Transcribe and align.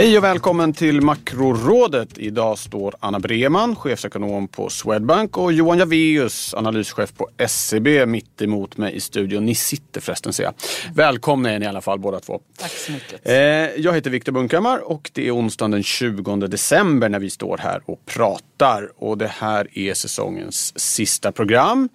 Hej 0.00 0.18
och 0.18 0.24
välkommen 0.24 0.72
till 0.72 1.00
Makrorådet. 1.00 2.18
Idag 2.18 2.58
står 2.58 2.94
Anna 3.00 3.20
Breman, 3.20 3.76
chefsekonom 3.76 4.48
på 4.48 4.68
Swedbank 4.68 5.38
och 5.38 5.52
Johan 5.52 5.78
Javeus, 5.78 6.54
analyschef 6.54 7.14
på 7.14 7.28
SEB 7.48 8.08
mitt 8.08 8.42
emot 8.42 8.76
mig 8.76 8.94
i 8.94 9.00
studion. 9.00 9.44
Ni 9.44 9.54
sitter 9.54 10.00
förresten 10.00 10.32
ser 10.32 10.44
jag. 10.44 10.54
Välkomna 10.94 11.50
är 11.50 11.58
ni 11.58 11.64
i 11.64 11.68
alla 11.68 11.80
fall 11.80 11.98
båda 11.98 12.20
två. 12.20 12.40
Tack 12.58 12.70
så 12.70 12.92
mycket. 12.92 13.28
Eh, 13.28 13.34
jag 13.76 13.94
heter 13.94 14.10
Viktor 14.10 14.32
Bunkhammar 14.32 14.90
och 14.90 15.10
det 15.14 15.26
är 15.26 15.36
onsdagen 15.36 15.70
den 15.70 15.82
20 15.82 16.36
december 16.36 17.08
när 17.08 17.18
vi 17.18 17.30
står 17.30 17.58
här 17.58 17.82
och 17.84 18.06
pratar. 18.06 18.49
Och 18.96 19.18
det 19.18 19.26
här 19.26 19.78
är 19.78 19.94
säsongens 19.94 20.78
sista 20.78 21.32
program. 21.32 21.88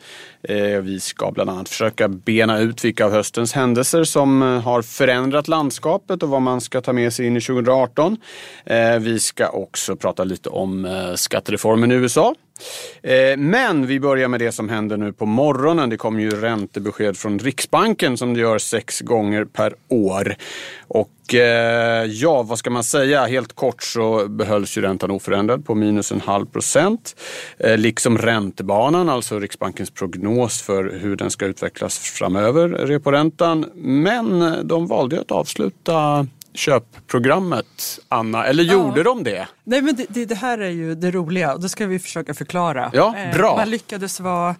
Eh, 0.43 0.79
vi 0.81 0.99
ska 0.99 1.31
bland 1.31 1.49
annat 1.49 1.69
försöka 1.69 2.07
bena 2.07 2.59
ut 2.59 2.85
vilka 2.85 3.05
av 3.05 3.11
höstens 3.11 3.53
händelser 3.53 4.03
som 4.03 4.41
eh, 4.41 4.61
har 4.61 4.81
förändrat 4.81 5.47
landskapet 5.47 6.23
och 6.23 6.29
vad 6.29 6.41
man 6.41 6.61
ska 6.61 6.81
ta 6.81 6.93
med 6.93 7.13
sig 7.13 7.25
in 7.25 7.37
i 7.37 7.41
2018. 7.41 8.17
Eh, 8.65 8.99
vi 8.99 9.19
ska 9.19 9.49
också 9.49 9.95
prata 9.95 10.23
lite 10.23 10.49
om 10.49 10.87
skattereformen 11.15 11.91
i 11.91 11.95
USA. 11.95 12.35
Eh, 13.01 13.37
men 13.37 13.87
vi 13.87 13.99
börjar 13.99 14.27
med 14.27 14.39
det 14.39 14.51
som 14.51 14.69
händer 14.69 14.97
nu 14.97 15.13
på 15.13 15.25
morgonen. 15.25 15.89
Det 15.89 15.97
kommer 15.97 16.21
ju 16.21 16.29
räntebesked 16.29 17.17
från 17.17 17.39
Riksbanken 17.39 18.17
som 18.17 18.33
det 18.33 18.39
gör 18.39 18.57
sex 18.57 19.01
gånger 19.01 19.45
per 19.45 19.73
år. 19.89 20.35
Och 20.87 21.35
eh, 21.35 22.05
ja, 22.05 22.43
vad 22.43 22.59
ska 22.59 22.69
man 22.69 22.83
säga? 22.83 23.25
Helt 23.25 23.53
kort 23.53 23.83
så 23.83 24.27
behölls 24.27 24.77
ju 24.77 24.81
räntan 24.81 25.11
oförändrad 25.11 25.65
på 25.65 25.75
minus 25.75 26.11
en 26.11 26.21
halv 26.21 26.45
procent. 26.45 27.15
Eh, 27.57 27.77
liksom 27.77 28.17
räntebanan, 28.17 29.09
alltså 29.09 29.39
Riksbankens 29.39 29.91
prognos 29.91 30.61
för 30.61 30.99
hur 31.01 31.15
den 31.15 31.31
ska 31.31 31.45
utvecklas 31.45 31.99
framöver, 31.99 32.69
reporäntan. 32.69 33.65
Men 33.75 34.55
de 34.67 34.87
valde 34.87 35.21
att 35.21 35.31
avsluta 35.31 36.27
köpprogrammet, 36.55 37.99
Anna. 38.09 38.45
Eller 38.45 38.63
gjorde 38.63 38.99
ja. 38.99 39.03
de 39.03 39.23
det? 39.23 39.47
Nej, 39.63 39.81
men 39.81 39.95
det, 39.95 40.05
det, 40.09 40.25
det, 40.25 40.35
här 40.35 40.57
är 40.57 40.69
ju 40.69 40.95
det 40.95 41.11
roliga 41.11 41.53
och 41.53 41.61
det 41.61 41.69
ska 41.69 41.87
vi 41.87 41.99
försöka 41.99 42.33
förklara. 42.33 42.91
Ja, 42.93 43.15
bra. 43.33 43.51
Eh, 43.51 43.57
man 43.57 43.69
lyckades 43.69 44.19
vara 44.19 44.55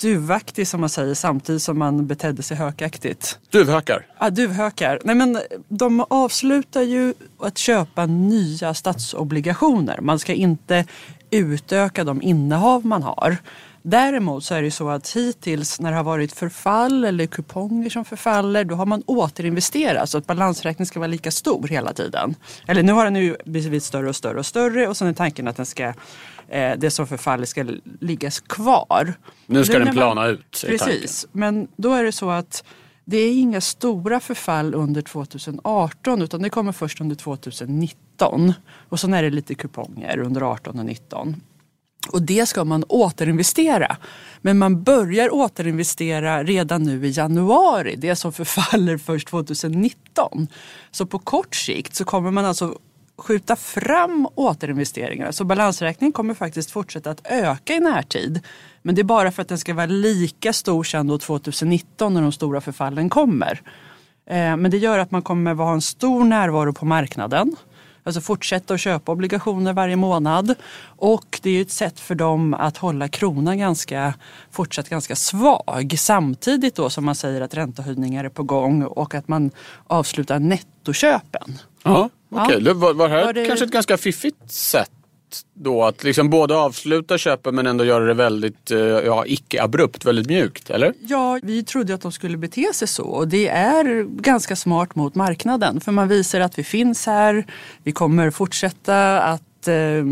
duvaktig 0.00 0.68
som 0.68 0.80
man 0.80 0.88
säger 0.88 1.14
samtidigt 1.14 1.62
som 1.62 1.78
man 1.78 2.06
betedde 2.06 2.42
sig 2.42 2.56
hökaktigt. 2.56 3.38
Duvhökar? 3.50 4.06
Ja, 4.20 4.30
duvhökar. 4.30 4.98
Nej, 5.04 5.14
men 5.14 5.38
de 5.68 6.04
avslutar 6.10 6.82
ju 6.82 7.14
att 7.40 7.58
köpa 7.58 8.06
nya 8.06 8.74
statsobligationer. 8.74 10.00
Man 10.00 10.18
ska 10.18 10.32
inte 10.32 10.86
utöka 11.30 12.04
de 12.04 12.22
innehav 12.22 12.86
man 12.86 13.02
har. 13.02 13.36
Däremot 13.86 14.44
så 14.44 14.54
är 14.54 14.62
det 14.62 14.70
så 14.70 14.88
att 14.88 15.16
hittills 15.16 15.80
när 15.80 15.90
det 15.90 15.96
har 15.96 16.04
varit 16.04 16.32
förfall 16.32 17.04
eller 17.04 17.26
kuponger 17.26 17.90
som 17.90 18.04
förfaller 18.04 18.64
då 18.64 18.74
har 18.74 18.86
man 18.86 19.02
återinvesterat 19.06 20.10
så 20.10 20.18
att 20.18 20.26
balansräkningen 20.26 20.86
ska 20.86 21.00
vara 21.00 21.06
lika 21.06 21.30
stor 21.30 21.68
hela 21.68 21.92
tiden. 21.92 22.34
Eller 22.66 22.82
nu 22.82 22.92
har 22.92 23.04
den 23.04 23.16
ju 23.16 23.36
blivit 23.44 23.84
större 23.84 24.08
och 24.08 24.16
större 24.16 24.38
och 24.38 24.46
större 24.46 24.88
och 24.88 24.96
sen 24.96 25.08
är 25.08 25.12
tanken 25.12 25.48
att 25.48 25.56
den 25.56 25.66
ska, 25.66 25.84
eh, 26.48 26.72
det 26.78 26.90
som 26.90 27.06
förfaller 27.06 27.44
ska 27.44 27.66
liggas 28.00 28.40
kvar. 28.40 29.14
Nu 29.46 29.64
ska 29.64 29.78
den 29.78 29.94
plana 29.94 30.26
ut. 30.26 30.64
Precis, 30.66 31.26
men 31.32 31.68
då 31.76 31.92
är 31.92 32.04
det 32.04 32.12
så 32.12 32.30
att 32.30 32.64
det 33.04 33.16
är 33.16 33.32
inga 33.32 33.60
stora 33.60 34.20
förfall 34.20 34.74
under 34.74 35.02
2018 35.02 36.22
utan 36.22 36.42
det 36.42 36.50
kommer 36.50 36.72
först 36.72 37.00
under 37.00 37.16
2019. 37.16 38.52
Och 38.88 39.00
sen 39.00 39.14
är 39.14 39.22
det 39.22 39.30
lite 39.30 39.54
kuponger 39.54 40.18
under 40.18 40.42
18 40.42 40.78
och 40.78 40.86
19. 40.86 41.36
Och 42.08 42.22
det 42.22 42.46
ska 42.46 42.64
man 42.64 42.84
återinvestera. 42.88 43.96
Men 44.40 44.58
man 44.58 44.82
börjar 44.82 45.34
återinvestera 45.34 46.44
redan 46.44 46.82
nu 46.82 47.06
i 47.06 47.10
januari, 47.10 47.94
det 47.98 48.16
som 48.16 48.32
förfaller 48.32 48.98
först 48.98 49.28
2019. 49.28 50.48
Så 50.90 51.06
på 51.06 51.18
kort 51.18 51.54
sikt 51.54 51.94
så 51.94 52.04
kommer 52.04 52.30
man 52.30 52.44
alltså 52.44 52.78
skjuta 53.16 53.56
fram 53.56 54.28
återinvesteringarna. 54.34 55.32
Så 55.32 55.44
balansräkningen 55.44 56.12
kommer 56.12 56.34
faktiskt 56.34 56.70
fortsätta 56.70 57.10
att 57.10 57.26
öka 57.26 57.74
i 57.74 57.80
närtid. 57.80 58.40
Men 58.82 58.94
det 58.94 59.00
är 59.00 59.04
bara 59.04 59.32
för 59.32 59.42
att 59.42 59.48
den 59.48 59.58
ska 59.58 59.74
vara 59.74 59.86
lika 59.86 60.52
stor 60.52 60.84
sen 60.84 61.06
då 61.06 61.18
2019 61.18 62.14
när 62.14 62.22
de 62.22 62.32
stora 62.32 62.60
förfallen 62.60 63.10
kommer. 63.10 63.62
Eh, 64.26 64.56
men 64.56 64.70
det 64.70 64.78
gör 64.78 64.98
att 64.98 65.10
man 65.10 65.22
kommer 65.22 65.54
ha 65.54 65.72
en 65.72 65.80
stor 65.80 66.24
närvaro 66.24 66.72
på 66.72 66.86
marknaden. 66.86 67.56
Alltså 68.06 68.20
fortsätta 68.20 68.74
att 68.74 68.80
köpa 68.80 69.12
obligationer 69.12 69.72
varje 69.72 69.96
månad. 69.96 70.54
Och 70.86 71.40
det 71.42 71.50
är 71.50 71.62
ett 71.62 71.70
sätt 71.70 72.00
för 72.00 72.14
dem 72.14 72.54
att 72.54 72.76
hålla 72.76 73.08
kronan 73.08 73.58
ganska, 73.58 74.14
fortsatt 74.50 74.88
ganska 74.88 75.16
svag. 75.16 75.94
Samtidigt 75.98 76.74
då 76.74 76.90
som 76.90 77.04
man 77.04 77.14
säger 77.14 77.40
att 77.40 77.54
räntehöjningar 77.54 78.24
är 78.24 78.28
på 78.28 78.42
gång 78.42 78.82
och 78.82 79.14
att 79.14 79.28
man 79.28 79.50
avslutar 79.86 80.38
nettoköpen. 80.38 81.58
Ja, 81.82 82.10
okej. 82.30 82.56
Okay. 82.56 82.62
Ja. 82.66 82.74
Var, 82.74 82.94
var 82.94 83.08
här 83.08 83.24
var 83.24 83.32
det... 83.32 83.46
kanske 83.46 83.64
ett 83.64 83.72
ganska 83.72 83.96
fiffigt 83.96 84.52
sätt 84.52 84.90
då 85.54 85.84
att 85.84 86.04
liksom 86.04 86.30
både 86.30 86.56
avsluta 86.56 87.18
köpet 87.18 87.54
men 87.54 87.66
ändå 87.66 87.84
göra 87.84 88.04
det 88.04 88.14
väldigt 88.14 88.70
eh, 88.70 88.78
ja, 88.78 89.26
icke-abrupt, 89.26 90.04
väldigt 90.04 90.26
mjukt, 90.26 90.70
eller? 90.70 90.94
Ja, 91.00 91.38
vi 91.42 91.64
trodde 91.64 91.94
att 91.94 92.00
de 92.00 92.12
skulle 92.12 92.36
bete 92.36 92.72
sig 92.74 92.88
så 92.88 93.04
och 93.04 93.28
det 93.28 93.48
är 93.48 94.02
ganska 94.20 94.56
smart 94.56 94.94
mot 94.94 95.14
marknaden 95.14 95.80
för 95.80 95.92
man 95.92 96.08
visar 96.08 96.40
att 96.40 96.58
vi 96.58 96.64
finns 96.64 97.06
här, 97.06 97.46
vi 97.82 97.92
kommer 97.92 98.30
fortsätta 98.30 99.20
att 99.20 99.42
eh, 99.68 100.04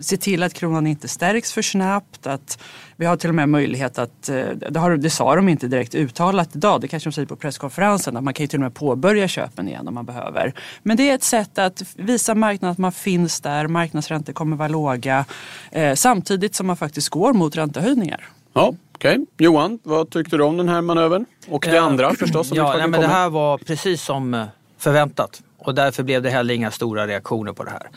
se 0.00 0.16
till 0.16 0.42
att 0.42 0.54
kronan 0.54 0.86
inte 0.86 1.08
stärks 1.08 1.52
för 1.52 1.62
snabbt. 1.62 2.26
Att 2.26 2.58
vi 2.96 3.06
har 3.06 3.16
till 3.16 3.28
och 3.28 3.34
med 3.34 3.48
möjlighet 3.48 3.98
att, 3.98 4.28
eh, 4.28 4.46
det, 4.70 4.78
har, 4.78 4.96
det 4.96 5.10
sa 5.10 5.36
de 5.36 5.48
inte 5.48 5.68
direkt 5.68 5.94
uttalat 5.94 6.56
idag, 6.56 6.80
det 6.80 6.88
kanske 6.88 7.08
de 7.08 7.12
säger 7.12 7.26
på 7.26 7.36
presskonferensen, 7.36 8.16
att 8.16 8.24
man 8.24 8.34
kan 8.34 8.44
ju 8.44 8.48
till 8.48 8.58
och 8.58 8.62
med 8.62 8.74
påbörja 8.74 9.28
köpen 9.28 9.68
igen 9.68 9.88
om 9.88 9.94
man 9.94 10.04
behöver. 10.04 10.52
Men 10.82 10.96
det 10.96 11.10
är 11.10 11.14
ett 11.14 11.22
sätt 11.22 11.58
att 11.58 11.82
visa 11.96 12.34
marknaden 12.34 12.72
att 12.72 12.78
man 12.78 12.92
finns 12.92 13.40
där, 13.40 13.66
marknadsräntor 13.66 14.32
kommer 14.32 14.56
vara 14.56 14.68
låga 14.68 15.24
eh, 15.70 15.94
samtidigt 15.94 16.54
som 16.54 16.66
man 16.66 16.76
faktiskt 16.76 17.08
går 17.08 17.32
mot 17.32 17.56
räntehöjningar. 17.56 18.28
Ja, 18.52 18.74
Okej, 18.94 19.12
okay. 19.12 19.26
Johan, 19.38 19.78
vad 19.82 20.10
tyckte 20.10 20.36
du 20.36 20.42
om 20.42 20.56
den 20.56 20.68
här 20.68 20.80
manövern? 20.80 21.26
Och 21.48 21.66
det 21.70 21.78
andra 21.78 22.14
förstås? 22.14 22.50
ja, 22.54 22.74
nej, 22.78 22.88
men 22.88 23.00
det 23.00 23.06
här 23.06 23.30
var 23.30 23.58
precis 23.58 24.02
som 24.02 24.34
eh, 24.34 24.46
förväntat 24.78 25.42
och 25.58 25.74
därför 25.74 26.02
blev 26.02 26.22
det 26.22 26.30
heller 26.30 26.54
inga 26.54 26.70
stora 26.70 27.06
reaktioner 27.06 27.52
på 27.52 27.64
det 27.64 27.70
här. 27.70 27.88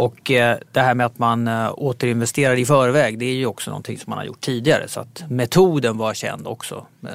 Och 0.00 0.30
eh, 0.30 0.58
det 0.72 0.80
här 0.80 0.94
med 0.94 1.06
att 1.06 1.18
man 1.18 1.48
eh, 1.48 1.72
återinvesterar 1.76 2.58
i 2.58 2.66
förväg 2.66 3.18
det 3.18 3.24
är 3.24 3.34
ju 3.34 3.46
också 3.46 3.70
någonting 3.70 3.98
som 3.98 4.10
man 4.10 4.18
har 4.18 4.24
gjort 4.24 4.40
tidigare 4.40 4.88
så 4.88 5.00
att 5.00 5.24
metoden 5.30 5.98
var 5.98 6.14
känd 6.14 6.46
också 6.46 6.86
eh, 7.02 7.10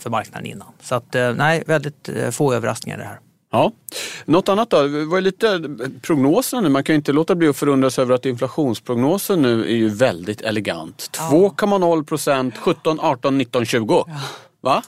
för 0.00 0.10
marknaden 0.10 0.46
innan. 0.46 0.68
Så 0.80 0.94
att 0.94 1.16
nej, 1.36 1.62
väldigt 1.66 2.08
få 2.30 2.54
överraskningar 2.54 2.98
i 2.98 3.00
det 3.00 3.06
här. 3.06 3.18
Ja. 3.52 3.72
Något 4.24 4.48
annat 4.48 4.70
då? 4.70 4.76
Vad 4.76 5.18
är 5.18 5.20
lite 5.20 5.60
prognoserna 6.02 6.62
nu? 6.62 6.68
Man 6.68 6.84
kan 6.84 6.94
ju 6.94 6.96
inte 6.96 7.12
låta 7.12 7.34
bli 7.34 7.48
att 7.48 7.56
förundras 7.56 7.98
över 7.98 8.14
att 8.14 8.26
inflationsprognosen 8.26 9.42
nu 9.42 9.62
är 9.62 9.76
ju 9.76 9.88
väldigt 9.88 10.40
elegant. 10.40 11.10
Ja. 11.16 11.30
2,0 11.30 12.04
procent 12.04 12.58
17, 12.58 13.00
18, 13.00 13.38
19, 13.38 13.66
20. 13.66 14.04
Ja. 14.06 14.20
Va? 14.60 14.82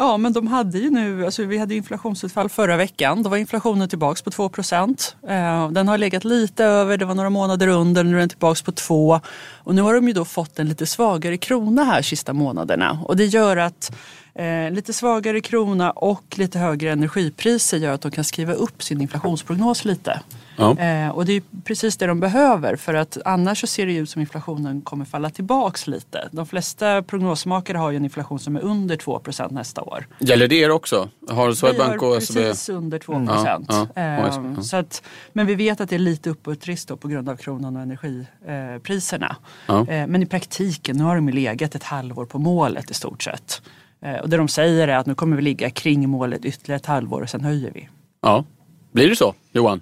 Ja, 0.00 0.16
men 0.16 0.32
de 0.32 0.46
hade 0.46 0.78
ju 0.78 0.90
nu, 0.90 1.24
alltså 1.24 1.44
vi 1.44 1.58
hade 1.58 1.74
inflationsutfall 1.74 2.48
förra 2.48 2.76
veckan. 2.76 3.22
Då 3.22 3.30
var 3.30 3.36
inflationen 3.36 3.88
tillbaks 3.88 4.22
på 4.22 4.30
2 4.30 4.48
procent. 4.48 5.16
Eh, 5.28 5.70
den 5.70 5.88
har 5.88 5.98
legat 5.98 6.24
lite 6.24 6.64
över, 6.64 6.96
det 6.96 7.04
var 7.04 7.14
några 7.14 7.30
månader 7.30 7.68
under, 7.68 8.04
nu 8.04 8.16
är 8.16 8.20
den 8.20 8.28
tillbaks 8.28 8.62
på 8.62 8.72
2. 8.72 9.20
Och 9.56 9.74
nu 9.74 9.82
har 9.82 9.94
de 9.94 10.08
ju 10.08 10.12
då 10.12 10.24
fått 10.24 10.58
en 10.58 10.68
lite 10.68 10.86
svagare 10.86 11.36
krona 11.36 11.84
här 11.84 12.02
sista 12.02 12.32
månaderna. 12.32 12.98
Och 13.04 13.16
det 13.16 13.24
gör 13.26 13.56
att 13.56 13.96
eh, 14.34 14.70
lite 14.70 14.92
svagare 14.92 15.40
krona 15.40 15.90
och 15.90 16.24
lite 16.36 16.58
högre 16.58 16.92
energipriser 16.92 17.78
gör 17.78 17.92
att 17.92 18.00
de 18.00 18.10
kan 18.10 18.24
skriva 18.24 18.52
upp 18.52 18.82
sin 18.82 19.00
inflationsprognos 19.00 19.84
lite. 19.84 20.20
Ja. 20.56 20.78
Eh, 20.78 21.08
och 21.08 21.24
det 21.24 21.32
är 21.32 21.42
precis 21.64 21.96
det 21.96 22.06
de 22.06 22.20
behöver 22.20 22.76
för 22.76 22.94
att 22.94 23.18
annars 23.24 23.60
så 23.60 23.66
ser 23.66 23.86
det 23.86 23.94
ut 23.94 24.10
som 24.10 24.20
inflationen 24.20 24.80
kommer 24.80 25.04
falla 25.04 25.30
tillbaks 25.30 25.86
lite. 25.86 26.28
De 26.32 26.46
flesta 26.46 27.02
prognosmakare 27.02 27.78
har 27.78 27.90
ju 27.90 27.96
en 27.96 28.04
inflation 28.04 28.38
som 28.38 28.56
är 28.56 28.60
under 28.60 28.96
2% 28.96 29.52
nästa 29.52 29.82
år. 29.82 30.06
Gäller 30.18 30.48
det 30.48 30.56
er 30.56 30.70
också? 30.70 31.08
Har 31.28 31.52
Swedbank 31.52 32.02
och 32.02 32.22
SEB? 32.22 32.36
precis 32.36 32.68
under 32.68 32.98
2 32.98 33.12
mm. 33.12 33.28
Ja, 33.28 33.60
ja. 33.94 34.02
Eh, 34.02 34.60
så 34.60 34.76
att, 34.76 35.02
men 35.32 35.46
vi 35.46 35.54
vet 35.54 35.80
att 35.80 35.88
det 35.88 35.94
är 35.94 35.98
lite 35.98 36.30
uppåtrisk 36.30 37.00
på 37.00 37.08
grund 37.08 37.28
av 37.28 37.36
kronan 37.36 37.76
och 37.76 37.82
energipriserna. 37.82 39.36
Eh, 39.68 39.84
men 39.86 40.22
i 40.22 40.26
praktiken, 40.26 40.96
nu 40.96 41.04
har 41.04 41.14
de 41.14 41.28
legat 41.28 41.74
ett 41.74 41.84
halvår 41.84 42.26
på 42.26 42.38
målet 42.38 42.90
i 42.90 42.94
stort 42.94 43.22
sett. 43.22 43.62
Eh, 44.02 44.16
och 44.16 44.28
det 44.28 44.36
de 44.36 44.48
säger 44.48 44.88
är 44.88 44.96
att 44.96 45.06
nu 45.06 45.14
kommer 45.14 45.36
vi 45.36 45.42
ligga 45.42 45.70
kring 45.70 46.08
målet 46.08 46.44
ytterligare 46.44 46.76
ett 46.76 46.86
halvår 46.86 47.20
och 47.22 47.30
sen 47.30 47.44
höjer 47.44 47.70
vi. 47.74 47.88
Ja, 48.22 48.44
blir 48.92 49.08
det 49.08 49.16
så 49.16 49.34
Johan? 49.52 49.80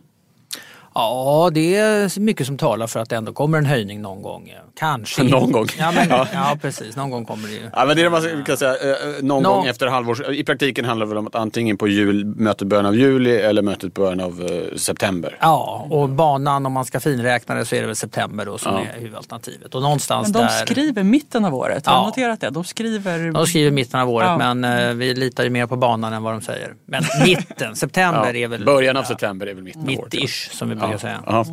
Ja, 0.95 1.51
det 1.55 1.77
är 1.77 2.21
mycket 2.21 2.47
som 2.47 2.59
talar 2.59 2.87
för 2.87 3.01
att 3.01 3.11
det 3.11 3.17
ändå 3.17 3.33
kommer 3.33 3.59
en 3.59 3.67
höjning 3.67 4.03
någon 4.03 4.23
gång. 4.23 4.53
Kanske. 4.77 5.23
Någon 5.29 5.53
gång. 5.53 5.67
Ja, 5.79 5.93
men, 5.93 6.09
ja. 6.33 6.57
precis. 6.63 6.97
Någon 6.97 7.11
gång 7.11 7.25
kommer 7.25 7.49
det 7.49 7.55
ju. 7.55 7.71
Ja, 7.73 7.85
men 7.87 7.97
det 7.97 8.03
är 8.03 8.05
det 8.05 8.11
man 8.35 8.45
kan 8.45 8.57
säga, 8.57 8.73
eh, 8.73 8.97
någon 9.23 9.43
Nå- 9.43 9.55
gång 9.55 9.67
efter 9.67 9.87
halvårs... 9.87 10.21
I 10.21 10.45
praktiken 10.45 10.85
handlar 10.85 11.07
det 11.07 11.09
väl 11.09 11.19
om 11.19 11.27
att 11.27 11.35
antingen 11.35 11.77
på 11.77 11.89
jul, 11.89 12.25
mötet 12.25 12.69
början 12.69 12.87
av 12.87 12.97
juli 12.97 13.37
eller 13.37 13.63
mötet 13.63 13.95
början 13.95 14.21
av 14.21 14.47
eh, 14.51 14.77
september. 14.77 15.37
Ja, 15.41 15.87
och 15.91 16.09
banan 16.09 16.67
om 16.67 16.73
man 16.73 16.85
ska 16.85 17.01
finräkna 17.01 17.55
det 17.55 17.65
så 17.65 17.75
är 17.75 17.81
det 17.81 17.87
väl 17.87 17.97
september 17.97 18.47
då 18.47 18.59
som 18.59 18.73
Ja. 18.75 18.81
är 18.97 19.01
huvudalternativet. 19.01 19.75
Och 19.75 19.83
någonstans 19.83 20.29
Men 20.29 20.33
de 20.33 20.39
där... 20.39 20.67
skriver 20.67 21.03
mitten 21.03 21.45
av 21.45 21.55
året, 21.55 21.87
har 21.87 21.95
Ja. 21.95 22.07
noterat 22.07 22.41
det? 22.41 22.51
De 22.51 22.65
skriver... 22.65 23.33
De 23.33 23.47
skriver 23.47 23.71
mitten 23.71 24.01
av 24.01 24.11
året 24.11 24.29
Ja. 24.41 24.55
men 24.55 24.89
eh, 24.89 24.95
vi 24.95 25.15
litar 25.15 25.45
ju 25.45 25.51
mer 25.51 25.67
på 25.67 25.77
banan 25.77 26.13
än 26.13 26.23
vad 26.23 26.33
de 26.35 26.41
säger. 26.41 26.75
Men 26.87 27.03
mitten, 27.25 27.77
september 27.77 28.37
är 28.37 28.49
väl 28.49 28.65
Början 28.65 28.97
av 28.97 29.03
september 29.03 29.47
är 29.47 29.55
väl 29.55 29.65
mitten 29.65 29.83
av 29.83 29.89
året. 29.89 30.15
ja. 30.15 30.21
mitt-ish 30.21 30.51
som 30.57 30.69
vi 30.69 30.75
brukar 30.75 30.88
Ja. 30.93 30.99
säga. 30.99 31.23
Ja. 31.27 31.47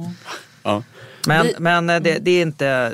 Ja. 0.64 0.84
Men, 1.28 1.48
men 1.60 1.90
eh, 1.90 2.00
det, 2.00 2.20
det 2.20 2.32
är 2.32 2.42
inte... 2.42 2.94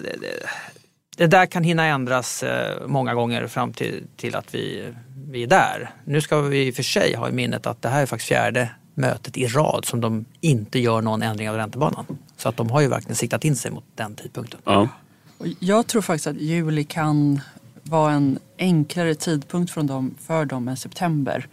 Det, 1.17 1.27
där 1.27 1.45
kan 1.45 1.63
hinna 1.63 1.85
ändras 1.85 2.43
eh, 2.43 2.87
många 2.87 3.13
gånger 3.13 3.47
fram 3.47 3.73
till, 3.73 4.03
till 4.17 4.35
att 4.35 4.55
vi, 4.55 4.93
vi 5.29 5.43
är 5.43 5.47
där. 5.47 5.89
Nu 6.05 6.21
ska 6.21 6.41
vi 6.41 6.67
i 6.67 6.71
och 6.71 6.75
för 6.75 6.83
sig 6.83 7.15
ha 7.15 7.29
i 7.29 7.31
minnet 7.31 7.67
att 7.67 7.81
det 7.81 7.89
här 7.89 8.01
är 8.01 8.05
faktiskt 8.05 8.27
fjärde 8.27 8.69
mötet 8.93 9.37
i 9.37 9.47
rad 9.47 9.85
som 9.85 10.01
de 10.01 10.25
inte 10.41 10.79
gör 10.79 11.01
någon 11.01 11.21
ändring 11.21 11.49
av 11.49 11.55
räntebanan. 11.55 12.05
Så 12.37 12.49
att 12.49 12.57
de 12.57 12.71
har 12.71 12.81
ju 12.81 12.87
verkligen 12.87 13.15
siktat 13.15 13.45
in 13.45 13.55
sig 13.55 13.71
mot 13.71 13.83
den 13.95 14.15
tidpunkten. 14.15 14.59
Ja. 14.63 14.89
Och 15.37 15.47
Jag 15.59 15.87
tror 15.87 16.01
faktiskt 16.01 16.27
att 16.27 16.41
juli 16.41 16.83
kan 16.83 17.41
vara 17.83 18.11
en 18.11 18.39
enklare 18.57 19.15
tidpunkt 19.15 19.71
för 19.71 19.83
dem, 19.83 20.15
för 20.19 20.45
dem 20.45 20.67
än 20.67 20.77
september. 20.77 21.47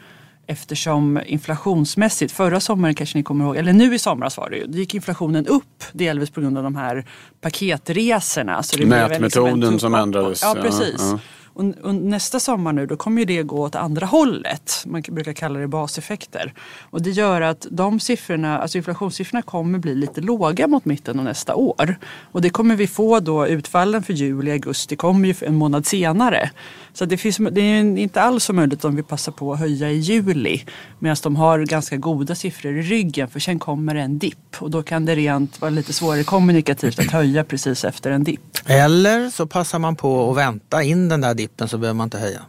Eftersom 0.50 1.20
inflationsmässigt, 1.26 2.32
förra 2.32 2.60
sommaren 2.60 2.94
kanske 2.94 3.18
ni 3.18 3.22
kommer 3.24 3.44
ihåg, 3.44 3.56
eller 3.56 3.72
nu 3.72 3.94
i 3.94 3.98
somras 3.98 4.36
var 4.36 4.50
det 4.50 4.56
ju, 4.56 4.66
då 4.66 4.78
gick 4.78 4.94
inflationen 4.94 5.46
upp 5.46 5.84
delvis 5.92 6.30
på 6.30 6.40
grund 6.40 6.58
av 6.58 6.64
de 6.64 6.76
här 6.76 7.04
paketresorna. 7.40 8.62
Så 8.62 8.76
det 8.76 8.86
Mätmetoden 8.86 9.62
en 9.62 9.72
tuff 9.72 9.80
som 9.80 9.94
ändrades, 9.94 10.42
Ja, 10.42 10.52
ja, 10.56 10.62
precis. 10.62 10.96
ja. 10.98 11.18
Och, 11.58 11.64
och 11.82 11.94
nästa 11.94 12.40
sommar 12.40 12.72
nu, 12.72 12.86
då 12.86 12.96
kommer 12.96 13.20
ju 13.20 13.24
det 13.24 13.42
gå 13.42 13.62
åt 13.62 13.74
andra 13.74 14.06
hållet. 14.06 14.82
Man 14.86 15.02
brukar 15.08 15.32
kalla 15.32 15.60
det 15.60 15.68
baseffekter. 15.68 16.52
Och 16.90 17.02
det 17.02 17.10
gör 17.10 17.40
att 17.40 17.66
de 17.70 18.00
siffrorna, 18.00 18.58
alltså 18.58 18.78
inflationssiffrorna 18.78 19.42
kommer 19.42 19.78
bli 19.78 19.94
lite 19.94 20.20
låga 20.20 20.66
mot 20.66 20.84
mitten 20.84 21.18
av 21.18 21.24
nästa 21.24 21.54
år. 21.54 21.98
Och 22.32 22.42
det 22.42 22.50
kommer 22.50 22.76
vi 22.76 22.86
få 22.86 23.20
då, 23.20 23.46
utfallen 23.46 24.02
för 24.02 24.12
juli, 24.12 24.50
augusti 24.50 24.96
kommer 24.96 25.28
ju 25.28 25.34
en 25.40 25.54
månad 25.54 25.86
senare. 25.86 26.50
Så 26.92 27.04
det, 27.04 27.16
finns, 27.16 27.36
det 27.36 27.60
är 27.60 27.98
inte 27.98 28.22
alls 28.22 28.44
så 28.44 28.52
möjligt 28.52 28.84
om 28.84 28.96
vi 28.96 29.02
passar 29.02 29.32
på 29.32 29.52
att 29.52 29.58
höja 29.58 29.90
i 29.90 29.98
juli. 29.98 30.64
Medan 30.98 31.16
de 31.22 31.36
har 31.36 31.58
ganska 31.58 31.96
goda 31.96 32.34
siffror 32.34 32.78
i 32.78 32.82
ryggen 32.82 33.28
för 33.28 33.40
sen 33.40 33.58
kommer 33.58 33.94
en 33.94 34.18
dipp. 34.18 34.56
Och 34.58 34.70
då 34.70 34.82
kan 34.82 35.04
det 35.04 35.14
rent 35.14 35.60
vara 35.60 35.70
lite 35.70 35.92
svårare 35.92 36.24
kommunikativt 36.24 36.98
att 36.98 37.10
höja 37.10 37.44
precis 37.44 37.84
efter 37.84 38.10
en 38.10 38.24
dipp. 38.24 38.40
Eller 38.66 39.30
så 39.30 39.46
passar 39.46 39.78
man 39.78 39.96
på 39.96 40.30
att 40.30 40.36
vänta 40.36 40.82
in 40.82 41.08
den 41.08 41.20
där 41.20 41.34
dippen 41.34 41.47
så 41.56 41.78
behöver 41.78 41.96
man 41.96 42.04
inte 42.04 42.18
höja. 42.18 42.42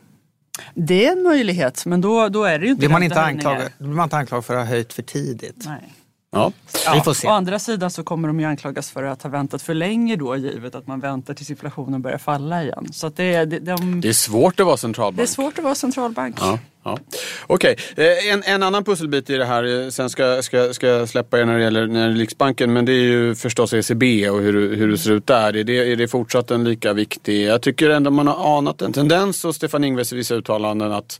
Det 0.74 1.06
är 1.06 1.12
en 1.12 1.24
möjlighet 1.24 1.86
men 1.86 2.02
då, 2.02 2.30
då 2.30 2.44
är 2.44 2.60
det 2.60 2.66
ju 2.66 2.72
inte 2.72 2.80
Blir 2.80 2.90
man, 2.90 3.04
inte 3.04 3.22
anklagad, 3.22 3.72
blir 3.78 3.90
man 3.90 4.04
inte 4.04 4.18
anklagad 4.18 4.46
för 4.46 4.54
att 4.54 4.60
ha 4.60 4.66
höjt 4.66 4.94
för 4.94 5.02
tidigt? 5.04 5.64
Nej. 5.66 5.94
Ja. 6.32 6.52
Vi 6.94 7.02
får 7.02 7.14
se. 7.14 7.28
Å 7.28 7.32
andra 7.32 7.60
sidan 7.60 7.92
så 7.92 8.04
kommer 8.04 8.28
de 8.28 8.40
ju 8.40 8.46
anklagas 8.46 8.92
för 8.92 9.04
att 9.04 9.24
ha 9.24 9.30
väntat 9.30 9.62
för 9.62 9.74
länge 9.74 10.16
då 10.16 10.36
givet 10.36 10.76
att 10.76 10.88
man 10.88 11.00
väntar 11.00 11.34
tills 11.34 11.50
inflationen 11.50 12.02
börjar 12.02 12.18
falla 12.18 12.64
igen. 12.64 12.88
Så 12.94 13.08
att 13.08 13.16
det, 13.18 13.46
det, 13.46 13.60
de, 13.60 14.02
Det 14.02 14.10
är 14.10 14.14
svårt 14.14 14.60
att 14.60 14.66
vara 14.66 14.78
centralbank. 14.78 15.18
det 15.18 15.24
är 15.24 15.28
svårt 15.28 15.58
att 15.58 15.64
vara 15.64 15.76
centralbank. 15.76 16.36
Ja, 16.40 16.60
ja. 16.84 17.00
Okej, 17.48 17.76
Eh, 17.98 18.34
en, 18.34 18.44
en 18.44 18.64
annan 18.64 18.84
pusselbit 18.84 19.30
i 19.30 19.36
det 19.36 19.46
här, 19.46 19.84
eh, 19.86 19.90
sen 19.90 20.10
ska, 20.10 20.42
ska, 20.42 20.74
ska 20.74 20.88
jag 20.88 21.10
släppa 21.10 21.40
er 21.40 21.46
när 21.46 21.58
det 21.58 21.64
gäller, 21.64 21.88
när 21.88 21.94
det 21.94 22.06
gäller 22.06 22.16
Riksbanken, 22.20 22.74
men 22.74 22.86
det 22.86 22.92
är 22.92 23.04
ju 23.04 23.36
förstås 23.36 23.74
ECB 23.74 24.30
och 24.30 24.42
hur, 24.42 24.76
hur 24.76 24.88
det 24.92 24.98
ser 24.98 25.12
ut 25.12 25.28
där. 25.28 25.56
Är 25.56 25.64
det, 25.64 25.92
är 25.92 25.96
det 25.96 26.08
fortsatt 26.08 26.52
en 26.52 26.64
lika 26.64 26.94
viktig? 26.94 27.48
Jag 27.48 27.62
tycker 27.62 27.90
ändå 27.90 28.12
man 28.12 28.28
har 28.28 28.58
anat 28.58 28.82
en 28.82 28.94
tendens 28.94 29.44
hos 29.44 29.56
Stefan 29.56 29.84
Ingves 29.84 30.14
i 30.14 30.16
vissa 30.16 30.36
uttalanden 30.36 30.92
att 30.92 31.20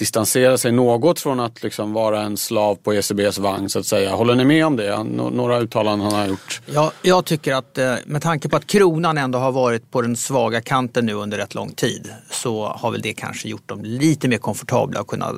distansera 0.00 0.58
sig 0.58 0.72
något 0.72 1.20
från 1.20 1.40
att 1.40 1.62
liksom 1.62 1.92
vara 1.92 2.22
en 2.22 2.36
slav 2.36 2.74
på 2.74 2.94
ECBs 2.94 3.38
vagn 3.38 3.68
så 3.68 3.78
att 3.78 3.86
säga. 3.86 4.14
Håller 4.14 4.34
ni 4.34 4.44
med 4.44 4.66
om 4.66 4.76
det? 4.76 5.04
Några 5.04 5.58
uttalanden 5.58 6.10
han 6.10 6.20
har 6.20 6.26
gjort. 6.26 6.60
Ja, 6.66 6.92
jag 7.02 7.24
tycker 7.24 7.54
att 7.54 7.78
eh, 7.78 7.94
med 8.06 8.22
tanke 8.22 8.48
på 8.48 8.56
att 8.56 8.66
kronan 8.66 9.18
ändå 9.18 9.38
har 9.38 9.52
varit 9.52 9.90
på 9.90 10.02
den 10.02 10.16
svaga 10.16 10.60
kanten 10.60 11.06
nu 11.06 11.12
under 11.12 11.38
rätt 11.38 11.54
lång 11.54 11.72
tid 11.72 12.12
så 12.30 12.66
har 12.66 12.90
väl 12.90 13.02
det 13.02 13.12
kanske 13.12 13.48
gjort 13.48 13.68
dem 13.68 13.80
lite 13.84 14.28
mer 14.28 14.38
komfortabla 14.38 15.00
att 15.00 15.06
kunna 15.06 15.34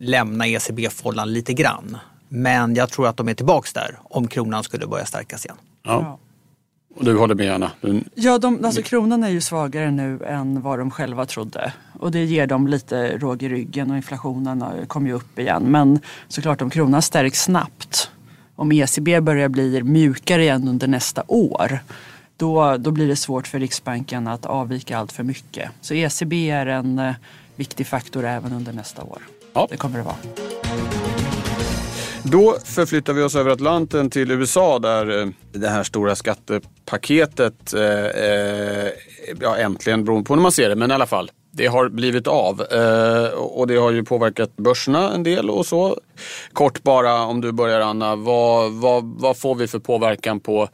lämna 0.00 0.46
ECB-fållan 0.46 1.32
lite 1.32 1.52
grann. 1.52 1.96
Men 2.28 2.74
jag 2.74 2.90
tror 2.90 3.06
att 3.06 3.16
de 3.16 3.28
är 3.28 3.34
tillbaks 3.34 3.72
där 3.72 3.98
om 4.04 4.28
kronan 4.28 4.64
skulle 4.64 4.86
börja 4.86 5.06
stärkas 5.06 5.44
igen. 5.44 5.56
Ja. 5.82 6.18
Och 7.00 7.06
du 7.06 7.16
håller 7.18 7.34
med 7.34 7.54
Anna? 7.54 7.70
Du, 7.80 8.02
Ja, 8.14 8.38
de, 8.38 8.64
alltså 8.64 8.82
kronan 8.82 9.24
är 9.24 9.28
ju 9.28 9.40
svagare 9.40 9.90
nu 9.90 10.20
än 10.26 10.62
vad 10.62 10.78
de 10.78 10.90
själva 10.90 11.26
trodde. 11.26 11.72
Och 11.98 12.10
det 12.10 12.24
ger 12.24 12.46
dem 12.46 12.66
lite 12.68 13.18
råg 13.18 13.42
i 13.42 13.48
ryggen 13.48 13.90
och 13.90 13.96
inflationen 13.96 14.62
har- 14.62 14.84
kom 14.86 15.06
ju 15.06 15.12
upp 15.12 15.38
igen. 15.38 15.62
Men 15.62 16.00
såklart 16.28 16.62
om 16.62 16.70
kronan 16.70 17.02
stärks 17.02 17.42
snabbt, 17.42 18.10
om 18.56 18.72
ECB 18.72 19.20
börjar 19.20 19.48
bli 19.48 19.82
mjukare 19.82 20.42
igen 20.42 20.68
under 20.68 20.86
nästa 20.88 21.22
år, 21.28 21.78
då, 22.36 22.76
då 22.76 22.90
blir 22.90 23.08
det 23.08 23.16
svårt 23.16 23.46
för 23.46 23.58
Riksbanken 23.58 24.28
att 24.28 24.46
avvika 24.46 24.98
allt 24.98 25.12
för 25.12 25.22
mycket. 25.22 25.70
Så 25.80 25.94
ECB 25.94 26.50
är 26.50 26.66
en 26.66 26.98
eh, 26.98 27.14
viktig 27.56 27.86
faktor 27.86 28.24
även 28.24 28.52
under 28.52 28.72
nästa 28.72 29.02
år. 29.02 29.18
Ja. 29.52 29.66
Det 29.70 29.76
kommer 29.76 29.98
det 29.98 30.04
vara. 30.04 30.16
Då 32.24 32.56
förflyttar 32.64 33.12
vi 33.12 33.22
oss 33.22 33.36
över 33.36 33.50
Atlanten 33.50 34.10
till 34.10 34.30
USA 34.30 34.78
där 34.78 35.20
eh, 35.20 35.28
det 35.52 35.68
här 35.68 35.82
stora 35.82 36.16
skattepaketet 36.16 37.74
eh, 37.74 38.06
eh, 38.06 38.88
ja, 39.40 39.56
äntligen, 39.56 40.04
beroende 40.04 40.26
på 40.26 40.34
hur 40.34 40.42
man 40.42 40.52
ser 40.52 40.68
det, 40.68 40.76
men 40.76 40.90
i 40.90 40.94
alla 40.94 41.06
fall. 41.06 41.30
Det 41.52 41.66
har 41.66 41.88
blivit 41.88 42.26
av 42.26 42.62
eh, 42.72 43.28
och 43.28 43.66
det 43.66 43.76
har 43.76 43.90
ju 43.90 44.04
påverkat 44.04 44.56
börserna 44.56 45.12
en 45.12 45.22
del 45.22 45.50
och 45.50 45.66
så. 45.66 46.00
Kort 46.52 46.82
bara 46.82 47.22
om 47.22 47.40
du 47.40 47.52
börjar 47.52 47.80
Anna, 47.80 48.16
vad, 48.16 48.72
vad, 48.72 49.04
vad 49.04 49.38
får 49.38 49.54
vi 49.54 49.66
för 49.66 49.78
påverkan 49.78 50.40
på 50.40 50.68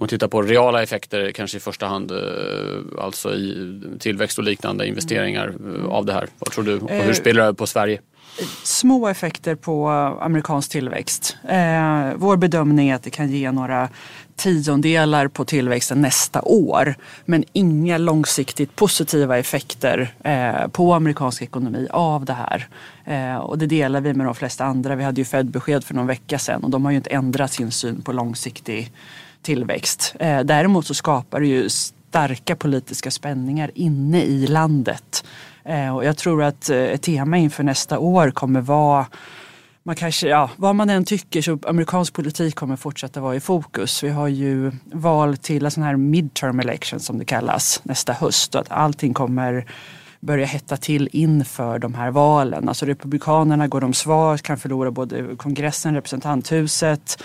om 0.00 0.02
man 0.02 0.08
tittar 0.08 0.28
på 0.28 0.42
reala 0.42 0.82
effekter, 0.82 1.30
kanske 1.32 1.56
i 1.56 1.60
första 1.60 1.86
hand 1.86 2.12
alltså 2.98 3.34
i 3.34 3.80
tillväxt 3.98 4.38
och 4.38 4.44
liknande 4.44 4.86
investeringar 4.86 5.54
eh, 5.76 5.84
av 5.84 6.06
det 6.06 6.12
här. 6.12 6.28
Vad 6.38 6.50
tror 6.50 6.64
du? 6.64 6.78
Och 6.78 6.90
hur 6.90 7.12
spelar 7.12 7.46
det 7.46 7.54
på 7.54 7.66
Sverige? 7.66 8.00
Små 8.62 9.08
effekter 9.08 9.54
på 9.54 9.88
amerikansk 10.20 10.70
tillväxt. 10.70 11.36
Eh, 11.48 12.12
vår 12.16 12.36
bedömning 12.36 12.88
är 12.88 12.94
att 12.94 13.02
det 13.02 13.10
kan 13.10 13.30
ge 13.30 13.52
några 13.52 13.88
tiondelar 14.36 15.28
på 15.28 15.44
tillväxten 15.44 16.00
nästa 16.00 16.42
år. 16.42 16.94
Men 17.24 17.44
inga 17.52 17.98
långsiktigt 17.98 18.76
positiva 18.76 19.38
effekter 19.38 20.14
eh, 20.24 20.68
på 20.68 20.94
amerikansk 20.94 21.42
ekonomi 21.42 21.86
av 21.90 22.24
det 22.24 22.32
här. 22.32 22.68
Eh, 23.04 23.36
och 23.36 23.58
det 23.58 23.66
delar 23.66 24.00
vi 24.00 24.14
med 24.14 24.26
de 24.26 24.34
flesta 24.34 24.64
andra. 24.64 24.96
Vi 24.96 25.04
hade 25.04 25.20
ju 25.20 25.24
Fed-besked 25.24 25.84
för 25.84 25.94
någon 25.94 26.06
vecka 26.06 26.38
sedan 26.38 26.64
och 26.64 26.70
de 26.70 26.84
har 26.84 26.92
ju 26.92 26.96
inte 26.96 27.10
ändrat 27.10 27.52
sin 27.52 27.70
syn 27.70 28.02
på 28.02 28.12
långsiktig 28.12 28.92
tillväxt. 29.42 30.14
Eh, 30.20 30.40
däremot 30.40 30.86
så 30.86 30.94
skapar 30.94 31.40
det 31.40 31.46
ju 31.46 31.68
starka 31.68 32.56
politiska 32.56 33.10
spänningar 33.10 33.70
inne 33.74 34.22
i 34.22 34.46
landet. 34.46 35.24
Eh, 35.64 35.96
och 35.96 36.04
jag 36.04 36.16
tror 36.16 36.42
att 36.42 36.70
eh, 36.70 36.76
ett 36.78 37.02
tema 37.02 37.38
inför 37.38 37.64
nästa 37.64 37.98
år 37.98 38.30
kommer 38.30 38.60
vara 38.60 39.06
man 39.82 39.96
kanske, 39.96 40.28
ja, 40.28 40.50
vad 40.56 40.76
man 40.76 40.90
än 40.90 41.04
tycker 41.04 41.42
så 41.42 41.58
amerikansk 41.66 42.14
politik 42.14 42.54
kommer 42.54 42.76
fortsätta 42.76 43.20
vara 43.20 43.36
i 43.36 43.40
fokus. 43.40 44.04
Vi 44.04 44.08
har 44.08 44.28
ju 44.28 44.72
val 44.92 45.36
till 45.36 45.64
en 45.64 45.70
sån 45.70 45.82
här 45.82 45.96
midterm 45.96 46.60
election 46.60 47.00
som 47.00 47.18
det 47.18 47.24
kallas 47.24 47.80
nästa 47.84 48.12
höst 48.12 48.54
och 48.54 48.60
att 48.60 48.70
allting 48.70 49.14
kommer 49.14 49.66
börja 50.20 50.46
hetta 50.46 50.76
till 50.76 51.08
inför 51.12 51.78
de 51.78 51.94
här 51.94 52.10
valen. 52.10 52.68
Alltså 52.68 52.86
republikanerna 52.86 53.68
går 53.68 53.80
de 53.80 53.92
svagt, 53.92 54.42
kan 54.42 54.58
förlora 54.58 54.90
både 54.90 55.36
kongressen, 55.36 55.94
representanthuset 55.94 57.22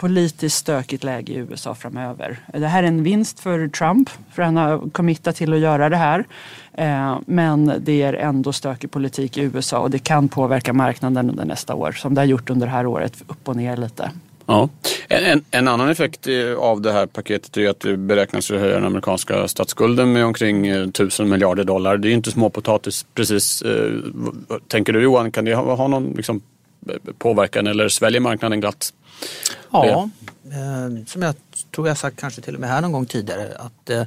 politiskt 0.00 0.56
stökigt 0.56 1.04
läge 1.04 1.32
i 1.32 1.36
USA 1.36 1.74
framöver. 1.74 2.38
Det 2.52 2.66
här 2.66 2.82
är 2.82 2.86
en 2.86 3.02
vinst 3.02 3.40
för 3.40 3.68
Trump 3.68 4.10
för 4.32 4.42
han 4.42 4.56
har 4.56 4.90
committat 4.90 5.36
till 5.36 5.52
att 5.52 5.58
göra 5.58 5.88
det 5.88 5.96
här. 5.96 6.24
Eh, 6.72 7.18
men 7.26 7.72
det 7.80 8.02
är 8.02 8.12
ändå 8.12 8.52
stökig 8.52 8.90
politik 8.90 9.36
i 9.36 9.40
USA 9.40 9.78
och 9.78 9.90
det 9.90 9.98
kan 9.98 10.28
påverka 10.28 10.72
marknaden 10.72 11.30
under 11.30 11.44
nästa 11.44 11.74
år 11.74 11.92
som 11.92 12.14
det 12.14 12.20
har 12.20 12.26
gjort 12.26 12.50
under 12.50 12.66
det 12.66 12.72
här 12.72 12.86
året, 12.86 13.22
upp 13.26 13.48
och 13.48 13.56
ner 13.56 13.76
lite. 13.76 14.10
Ja. 14.46 14.68
En, 15.08 15.24
en, 15.24 15.44
en 15.50 15.68
annan 15.68 15.88
effekt 15.88 16.26
eh, 16.26 16.54
av 16.58 16.80
det 16.80 16.92
här 16.92 17.06
paketet 17.06 17.56
är 17.56 17.68
att 17.70 17.80
det 17.80 17.96
beräknas 17.96 18.50
att 18.50 18.60
höja 18.60 18.74
den 18.74 18.84
amerikanska 18.84 19.48
statsskulden 19.48 20.12
med 20.12 20.24
omkring 20.24 20.66
eh, 20.66 20.82
1000 20.82 21.28
miljarder 21.28 21.64
dollar. 21.64 21.96
Det 21.96 22.08
är 22.08 22.12
inte 22.12 22.30
småpotatis 22.30 23.06
precis. 23.14 23.62
Tänker 24.68 24.92
du 24.92 25.02
Johan, 25.02 25.32
kan 25.32 25.44
det 25.44 25.54
ha, 25.54 25.74
ha 25.74 25.88
någon 25.88 26.12
liksom, 26.16 26.42
påverkan 27.18 27.66
eller 27.66 27.88
sväljer 27.88 28.20
marknaden 28.20 28.60
glatt? 28.60 28.92
Ja, 29.70 30.10
eh, 30.44 31.04
som 31.06 31.22
jag 31.22 31.34
tror 31.74 31.88
jag 31.88 31.98
sagt 31.98 32.20
kanske 32.20 32.40
till 32.40 32.54
och 32.54 32.60
med 32.60 32.70
här 32.70 32.80
någon 32.80 32.92
gång 32.92 33.06
tidigare 33.06 33.56
att 33.58 33.90
eh, 33.90 34.02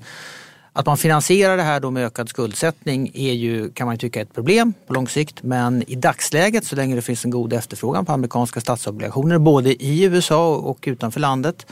Att 0.76 0.86
man 0.86 0.98
finansierar 0.98 1.58
det 1.58 1.64
här 1.64 1.80
då 1.80 1.92
med 1.92 2.06
ökad 2.06 2.30
skuldsättning 2.30 3.12
är 3.14 3.34
ju, 3.34 3.70
kan 3.72 3.88
man 3.88 3.98
tycka 3.98 4.22
ett 4.22 4.34
problem 4.34 4.74
på 4.88 4.94
lång 4.94 5.08
sikt. 5.08 5.44
Men 5.44 5.84
i 5.90 5.96
dagsläget, 5.96 6.66
så 6.66 6.76
länge 6.76 6.96
det 6.96 7.02
finns 7.02 7.26
en 7.26 7.32
god 7.32 7.54
efterfrågan 7.54 8.06
på 8.06 8.12
amerikanska 8.12 8.62
statsobligationer 8.62 9.38
både 9.38 9.84
i 9.84 10.04
USA 10.04 10.56
och 10.56 10.80
utanför 10.88 11.20
landet, 11.20 11.66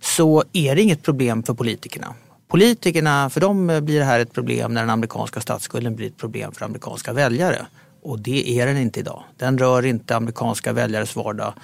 så 0.00 0.44
är 0.52 0.76
det 0.76 0.82
inget 0.82 1.02
problem 1.02 1.42
för 1.42 1.54
politikerna. 1.54 2.14
Politikerna, 2.48 3.30
för 3.30 3.40
dem 3.40 3.66
blir 3.82 3.98
det 3.98 4.04
här 4.04 4.20
ett 4.20 4.32
problem 4.32 4.74
när 4.74 4.80
den 4.80 4.90
amerikanska 4.90 5.40
statsskulden 5.40 5.96
blir 5.96 6.06
ett 6.06 6.16
problem 6.16 6.52
för 6.52 6.64
amerikanska 6.64 7.12
väljare. 7.12 7.66
Och 8.02 8.18
det 8.18 8.60
är 8.60 8.66
den 8.66 8.76
inte 8.76 9.00
idag. 9.00 9.22
Den 9.36 9.58
rör 9.58 9.86
inte 9.86 10.16
amerikanska 10.16 10.72
väljares 10.72 11.16
vardag 11.16 11.54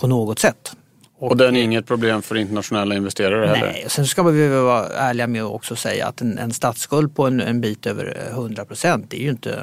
på 0.00 0.06
något 0.06 0.38
sätt. 0.38 0.72
Och, 1.18 1.30
och 1.30 1.36
den 1.36 1.56
är 1.56 1.62
inget 1.62 1.86
problem 1.86 2.22
för 2.22 2.36
internationella 2.36 2.94
investerare 2.94 3.46
nej, 3.46 3.58
heller? 3.58 3.72
Nej, 3.72 3.84
sen 3.88 4.06
ska 4.06 4.22
vi 4.22 4.48
vara 4.48 4.88
ärliga 4.88 5.26
med 5.26 5.42
att 5.42 5.52
också 5.52 5.76
säga 5.76 6.06
att 6.06 6.20
en, 6.20 6.38
en 6.38 6.52
statsskuld 6.52 7.16
på 7.16 7.26
en, 7.26 7.40
en 7.40 7.60
bit 7.60 7.86
över 7.86 8.28
100 8.30 8.64
procent, 8.64 9.06
det 9.08 9.16
är 9.16 9.22
ju 9.22 9.30
inte 9.30 9.60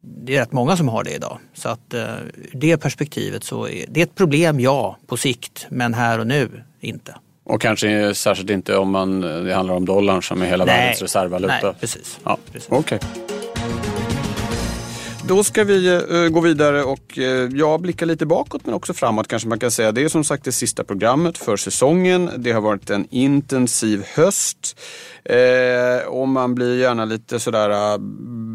det 0.00 0.36
är 0.36 0.40
rätt 0.40 0.52
många 0.52 0.76
som 0.76 0.88
har 0.88 1.04
det 1.04 1.14
idag. 1.14 1.38
Så 1.54 1.68
att 1.68 1.94
uh, 1.94 2.00
ur 2.00 2.50
det 2.52 2.76
perspektivet 2.76 3.44
så 3.44 3.68
är 3.68 3.84
det 3.88 4.02
ett 4.02 4.14
problem, 4.14 4.60
ja, 4.60 4.98
på 5.06 5.16
sikt. 5.16 5.66
Men 5.70 5.94
här 5.94 6.18
och 6.18 6.26
nu, 6.26 6.48
inte. 6.80 7.14
Och 7.44 7.60
kanske 7.60 8.14
särskilt 8.14 8.50
inte 8.50 8.76
om 8.76 8.90
man, 8.90 9.20
det 9.20 9.54
handlar 9.54 9.74
om 9.74 9.84
dollarn 9.84 10.22
som 10.22 10.42
är 10.42 10.46
hela 10.46 10.64
nej, 10.64 10.76
världens 10.76 11.02
reservvaluta? 11.02 11.58
Nej, 11.62 11.74
precis. 11.80 12.18
Ja, 12.24 12.38
precis. 12.52 12.70
Okay. 12.72 12.98
Då 15.28 15.44
ska 15.44 15.64
vi 15.64 16.02
uh, 16.10 16.28
gå 16.28 16.40
vidare 16.40 16.84
och 16.84 17.18
eh, 17.18 17.22
uh, 17.22 17.56
jag 17.58 17.80
blickar 17.80 18.06
lite 18.06 18.26
bakåt 18.26 18.66
men 18.66 18.74
också 18.74 18.94
framåt 18.94 19.28
kanske 19.28 19.48
man 19.48 19.58
kan 19.58 19.70
säga. 19.70 19.92
Det 19.92 20.02
är 20.02 20.08
som 20.08 20.24
sagt 20.24 20.44
det 20.44 20.52
sista 20.52 20.84
programmet 20.84 21.38
för 21.38 21.56
säsongen. 21.56 22.30
Det 22.36 22.52
har 22.52 22.60
varit 22.60 22.90
en 22.90 23.06
intensiv 23.10 24.04
höst. 24.14 24.80
Uh, 25.30 26.08
och 26.08 26.28
man 26.28 26.54
blir 26.54 26.80
gärna 26.80 27.04
lite 27.04 27.40
sådär 27.40 27.98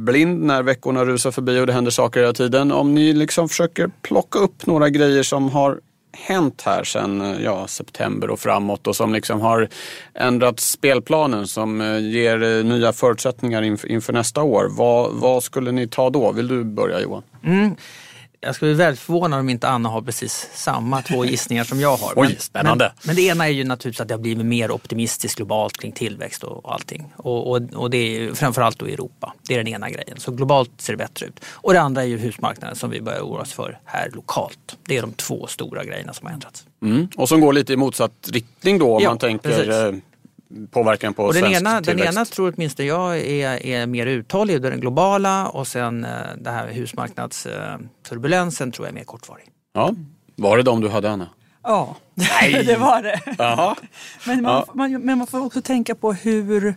blind 0.03 0.43
när 0.43 0.63
veckorna 0.63 1.05
rusar 1.05 1.31
förbi 1.31 1.59
och 1.59 1.67
det 1.67 1.73
händer 1.73 1.91
saker 1.91 2.19
hela 2.19 2.33
tiden. 2.33 2.71
Om 2.71 2.95
ni 2.95 3.13
liksom 3.13 3.49
försöker 3.49 3.91
plocka 4.01 4.39
upp 4.39 4.65
några 4.65 4.89
grejer 4.89 5.23
som 5.23 5.49
har 5.49 5.79
hänt 6.13 6.61
här 6.61 6.83
sedan 6.83 7.21
eh, 7.21 7.43
ja, 7.43 7.67
september 7.67 8.29
och 8.29 8.39
framåt 8.39 8.87
och 8.87 8.95
som 8.95 9.13
liksom 9.13 9.41
har 9.41 9.69
ändrat 10.13 10.59
spelplanen 10.59 11.47
som 11.47 11.81
eh, 11.81 11.99
ger 11.99 12.43
eh, 12.43 12.63
nya 12.63 12.93
förutsättningar 12.93 13.61
inför, 13.61 13.91
inför 13.91 14.13
nästa 14.13 14.43
år. 14.43 14.67
Vad, 14.69 15.11
vad, 15.11 15.43
skulle 15.43 15.71
ni 15.71 15.87
ta 15.87 16.09
då? 16.09 16.31
Vill 16.31 16.47
du 16.47 16.63
börja 16.63 16.99
Johan? 16.99 17.23
Mm 17.43 17.75
jag 18.43 18.55
skulle 18.55 18.75
bli 18.75 18.83
väldigt 18.83 18.99
förvånad 18.99 19.39
om 19.39 19.49
inte 19.49 19.67
Anna 19.67 19.89
har 19.89 20.01
precis 20.01 20.49
samma 20.53 21.01
två 21.01 21.25
gissningar 21.33 21.63
som 21.63 21.79
jag 21.79 21.97
har. 21.97 22.13
Oj, 22.15 22.35
spännande. 22.39 22.85
Men, 22.85 23.07
men, 23.07 23.15
det 23.15 23.21
ena 23.21 23.45
är 23.47 23.51
ju 23.51 23.63
naturligtvis 23.63 24.01
att 24.01 24.07
det 24.07 24.13
har 24.13 24.19
blivit 24.19 24.45
mer 24.45 24.71
optimistiskt 24.71 25.37
globalt 25.37 25.77
kring 25.77 25.91
tillväxt 25.91 26.43
och 26.43 26.73
allting. 26.73 27.13
Och, 27.17 27.51
och, 27.51 27.61
och 27.73 27.89
det 27.89 27.97
är 27.97 28.33
framförallt 28.33 28.79
då 28.79 28.87
i 28.87 28.93
Europa. 28.93 29.33
Det 29.47 29.53
är 29.53 29.57
den 29.57 29.67
ena 29.67 29.89
grejen. 29.89 30.19
Så 30.19 30.31
globalt 30.31 30.71
ser 30.77 30.93
det 30.93 30.97
bättre 30.97 31.25
ut. 31.25 31.39
Och 31.45 31.73
det 31.73 31.81
andra 31.81 32.01
är 32.01 32.07
ju 32.07 32.17
husmarknaden 32.17 32.75
som 32.75 32.89
vi 32.89 33.01
börjar 33.01 33.21
oroa 33.21 33.41
oss 33.41 33.53
för 33.53 33.79
här 33.85 34.09
lokalt. 34.13 34.77
Det 34.87 34.97
är 34.97 35.01
de 35.01 35.13
två 35.13 35.47
stora 35.47 35.83
grejerna 35.83 36.13
som 36.13 36.27
har 36.27 36.33
ändrats. 36.33 36.65
Mm. 36.81 37.07
Och 37.15 37.29
som 37.29 37.41
går 37.41 37.53
lite 37.53 37.73
i 37.73 37.77
motsatt 37.77 38.29
riktning 38.31 38.79
då 38.79 38.95
om 38.95 39.03
ja, 39.03 39.09
man 39.09 39.17
tänker 39.17 39.49
precis 39.49 39.67
eh, 39.67 39.93
påverkan 40.71 41.13
på 41.13 41.23
och 41.23 41.33
den 41.33 41.41
svensk 41.41 41.61
ena, 41.61 41.81
tillväxt? 41.81 42.05
Den 42.05 42.17
ena 42.17 42.25
tror 42.25 42.53
åtminstone 42.55 42.87
jag 42.87 43.19
är, 43.19 43.65
är 43.65 43.87
mer 43.87 44.05
uthållig, 44.05 44.61
den 44.61 44.79
globala 44.79 45.47
och 45.47 45.67
sen 45.67 46.05
eh, 46.05 46.11
det 46.37 46.49
här 46.49 46.67
husmarknadsturbulensen 46.67 48.71
tror 48.71 48.87
jag 48.87 48.91
är 48.91 48.95
mer 48.95 49.03
kortvarig. 49.03 49.45
Ja, 49.73 49.93
var 50.35 50.57
det 50.57 50.63
de 50.63 50.81
du 50.81 50.89
hade 50.89 51.11
Anna? 51.11 51.29
Ja, 51.63 51.95
det 52.65 52.77
var 52.79 53.01
det. 53.01 53.21
men, 54.27 54.41
man, 54.41 54.53
ja. 54.53 54.65
man, 54.73 54.91
men 54.91 55.17
man 55.17 55.27
får 55.27 55.45
också 55.45 55.61
tänka 55.61 55.95
på 55.95 56.13
hur 56.13 56.75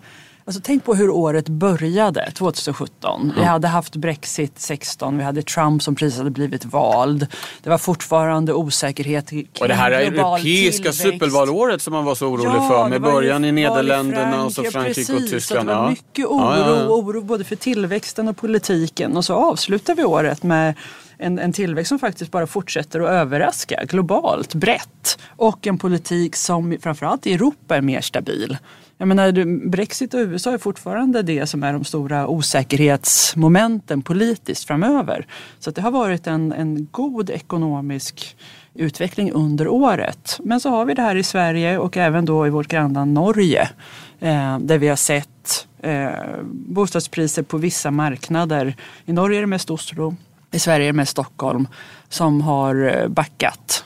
Alltså, 0.49 0.61
tänk 0.65 0.85
på 0.85 0.95
hur 0.95 1.11
året 1.11 1.49
började 1.49 2.31
2017. 2.31 3.23
Mm. 3.23 3.37
Vi 3.37 3.45
hade 3.45 3.69
haft 3.69 3.97
Brexit 3.97 4.59
16, 4.59 5.19
vi 5.19 5.25
hade 5.25 5.43
Trump 5.43 5.83
som 5.83 5.95
precis 5.95 6.19
hade 6.19 6.31
blivit 6.31 6.65
vald. 6.65 7.27
Det 7.63 7.71
var 7.71 7.79
fortfarande 7.79 8.53
osäkerhet 8.53 9.31
kring 9.31 9.49
Och 9.61 9.69
det 9.69 9.75
här 9.75 9.91
är 9.91 10.01
europeiska 10.01 10.93
supervalåret 10.93 11.83
som 11.83 11.93
man 11.93 12.05
var 12.05 12.15
så 12.15 12.27
orolig 12.27 12.51
ja, 12.51 12.69
för 12.69 12.89
med 12.89 13.03
början 13.03 13.45
i 13.45 13.53
Nederländerna 13.53 14.45
och 14.45 14.53
så 14.53 14.63
Frankrike 14.63 14.95
precis, 14.95 15.11
och 15.11 15.31
Tyskland. 15.31 15.69
det 15.69 15.75
var 15.75 15.91
mycket 15.91 16.27
oro, 16.27 16.41
ja, 16.41 16.81
ja. 16.81 16.89
oro 16.89 17.23
både 17.23 17.45
för 17.45 17.57
tillväxten 17.57 18.29
och 18.29 18.37
politiken 18.37 19.17
och 19.17 19.25
så 19.25 19.35
avslutar 19.35 19.95
vi 19.95 20.05
året 20.05 20.43
med 20.43 20.75
en, 21.19 21.39
en 21.39 21.53
tillväxt 21.53 21.89
som 21.89 21.99
faktiskt 21.99 22.31
bara 22.31 22.47
fortsätter 22.47 23.01
att 23.01 23.11
överraska 23.11 23.85
globalt, 23.85 24.55
brett. 24.55 25.19
Och 25.37 25.67
en 25.67 25.79
politik 25.79 26.37
som 26.37 26.79
framförallt 26.83 27.27
i 27.27 27.35
Europa 27.35 27.77
är 27.77 27.81
mer 27.81 28.01
stabil. 28.01 28.59
Jag 28.99 29.09
menar, 29.09 29.69
Brexit 29.69 30.15
och 30.15 30.21
USA 30.21 30.53
är 30.53 30.59
fortfarande 30.59 31.23
det 31.23 31.47
som 31.47 31.63
är 31.63 31.73
de 31.73 31.85
stora 31.85 32.27
osäkerhetsmomenten 32.27 34.03
politiskt 34.03 34.67
framöver. 34.67 35.27
Så 35.59 35.71
det 35.71 35.81
har 35.81 35.91
varit 35.91 36.27
en, 36.27 36.53
en 36.53 36.89
god 36.91 37.31
ekonomisk 37.31 38.37
utveckling 38.75 39.33
under 39.33 39.69
året. 39.69 40.41
Men 40.43 40.61
så 40.61 40.71
har 40.71 40.85
vi 40.85 40.95
det 40.95 41.03
här 41.03 41.17
i 41.17 41.23
Sverige 41.23 41.79
och 41.79 41.97
även 41.97 42.25
då 42.25 42.47
i 42.47 42.51
vårt 42.51 42.69
grannland 42.69 43.13
Norge 43.13 43.69
eh, 44.21 44.59
där 44.59 44.79
vi 44.79 44.89
har 44.89 44.97
sett 44.97 45.67
eh, 45.83 46.11
bostadspriser 46.45 47.43
på 47.43 47.57
vissa 47.57 47.91
marknader. 47.91 48.77
I 49.05 49.13
Norge 49.13 49.39
är 49.39 49.41
det 49.41 49.47
mest 49.47 49.71
Oslo, 49.71 50.17
i 50.51 50.59
Sverige 50.59 50.87
är 50.87 50.93
det 50.93 50.97
mest 50.97 51.11
Stockholm 51.11 51.69
som 52.09 52.41
har 52.41 52.97
eh, 52.97 53.09
backat 53.09 53.85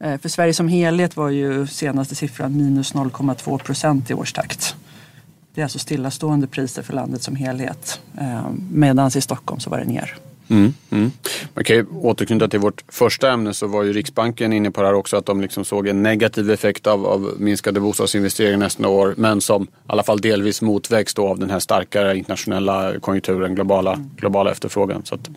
Eh, 0.00 0.18
för 0.18 0.28
Sverige 0.28 0.54
som 0.54 0.68
helhet 0.68 1.16
var 1.16 1.28
ju 1.28 1.66
senaste 1.66 2.14
siffran 2.14 2.56
minus 2.56 2.94
0,2 2.94 3.58
procent 3.58 4.10
i 4.10 4.14
årstakt. 4.14 4.76
Det 5.54 5.60
är 5.60 5.62
alltså 5.62 5.78
stillastående 5.78 6.46
priser 6.46 6.82
för 6.82 6.92
landet 6.92 7.22
som 7.22 7.36
helhet. 7.36 8.00
Eh, 8.18 8.46
medan 8.70 9.10
i 9.16 9.20
Stockholm 9.20 9.60
så 9.60 9.70
var 9.70 9.78
det 9.78 9.84
ner. 9.84 10.16
Mm, 10.50 10.74
mm. 10.90 11.10
Man 11.54 11.64
kan 11.64 11.76
ju 11.76 11.86
återknyta 11.86 12.48
till 12.48 12.60
vårt 12.60 12.84
första 12.88 13.30
ämne 13.30 13.54
så 13.54 13.66
var 13.66 13.82
ju 13.82 13.92
Riksbanken 13.92 14.52
inne 14.52 14.70
på 14.70 14.80
det 14.80 14.86
här 14.86 14.94
också 14.94 15.16
att 15.16 15.26
de 15.26 15.40
liksom 15.40 15.64
såg 15.64 15.88
en 15.88 16.02
negativ 16.02 16.50
effekt 16.50 16.86
av, 16.86 17.06
av 17.06 17.34
minskade 17.38 17.80
bostadsinvesteringar 17.80 18.58
nästa 18.58 18.88
år 18.88 19.14
men 19.16 19.40
som 19.40 19.62
i 19.62 19.66
alla 19.86 20.02
fall 20.02 20.20
delvis 20.20 20.62
motvägs 20.62 21.14
av 21.14 21.38
den 21.38 21.50
här 21.50 21.58
starkare 21.58 22.18
internationella 22.18 23.00
konjunkturen, 23.00 23.54
globala, 23.54 23.98
globala 24.16 24.50
efterfrågan. 24.50 25.02
Så, 25.04 25.14
att, 25.14 25.30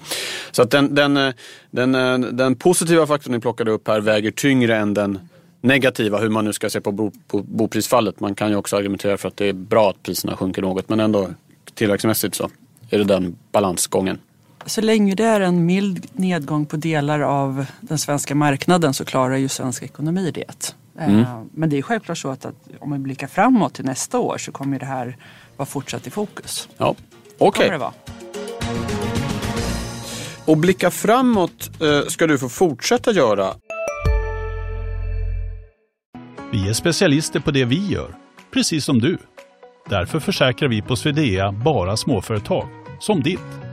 så 0.52 0.62
att 0.62 0.72
den, 0.72 0.96
den, 0.96 1.34
den, 1.72 1.92
den 2.38 2.56
positiva 2.56 3.08
faktorn 3.08 3.34
ni 3.34 3.40
plockade 3.40 3.72
upp 3.72 3.88
här 3.88 4.00
väger 4.00 4.32
tyngre 4.32 4.78
än 4.78 4.94
den 4.94 5.20
negativa, 5.62 6.18
hur 6.18 6.30
man 6.30 6.46
nu 6.46 6.54
ska 6.54 6.70
se 6.70 6.82
på, 6.82 6.92
bo, 6.92 7.12
på 7.28 7.42
boprisfallet. 7.42 8.20
Man 8.20 8.36
kan 8.36 8.50
ju 8.50 8.56
också 8.56 8.78
argumentera 8.78 9.18
för 9.18 9.28
att 9.28 9.38
det 9.38 9.50
är 9.50 9.54
bra 9.54 9.90
att 9.90 10.04
priserna 10.04 10.38
sjunker 10.38 10.62
något 10.62 10.90
men 10.90 11.00
ändå 11.00 11.30
tillväxtmässigt 11.74 12.36
så 12.36 12.50
är 12.90 12.98
det 12.98 13.04
den 13.04 13.36
balansgången. 13.52 14.20
Så 14.66 14.82
länge 14.82 15.16
det 15.16 15.24
är 15.24 15.42
en 15.42 15.66
mild 15.66 16.08
nedgång 16.14 16.66
på 16.66 16.78
delar 16.78 17.20
av 17.20 17.66
den 17.82 17.98
svenska 17.98 18.36
marknaden 18.36 18.94
så 18.94 19.06
klarar 19.06 19.36
ju 19.36 19.48
svensk 19.48 19.84
ekonomi 19.84 20.32
det. 20.32 20.76
Eh, 21.00 21.10
mm. 21.10 21.26
Men 21.52 21.70
det 21.70 21.78
är 21.78 21.82
självklart 21.82 22.18
så 22.18 22.30
att, 22.30 22.46
att 22.46 22.56
om 22.80 22.94
vi 22.94 23.00
blickar 23.00 23.28
framåt 23.28 23.74
till 23.74 23.86
nästa 23.86 24.20
år 24.20 24.38
så 24.38 24.52
kommer 24.52 24.80
det 24.80 24.86
här 24.86 25.18
vara 25.58 25.66
fortsatt 25.66 26.08
i 26.08 26.10
fokus. 26.10 26.70
Ja, 26.78 26.96
okej. 27.38 27.76
Okay. 27.76 27.90
Och 30.46 30.58
blicka 30.58 30.92
framåt 30.92 31.82
eh, 31.82 32.08
ska 32.08 32.28
du 32.28 32.38
få 32.38 32.50
fortsätta 32.50 33.12
göra. 33.12 33.54
Vi 36.52 36.70
är 36.70 36.74
specialister 36.74 37.40
på 37.40 37.52
det 37.52 37.66
vi 37.66 37.88
gör, 37.88 38.16
precis 38.54 38.86
som 38.86 39.00
du. 39.00 39.18
Därför 39.90 40.20
försäkrar 40.20 40.70
vi 40.70 40.82
på 40.82 40.96
Swedea 40.96 41.52
bara 41.52 41.98
småföretag, 41.98 42.68
som 43.00 43.24
ditt. 43.24 43.73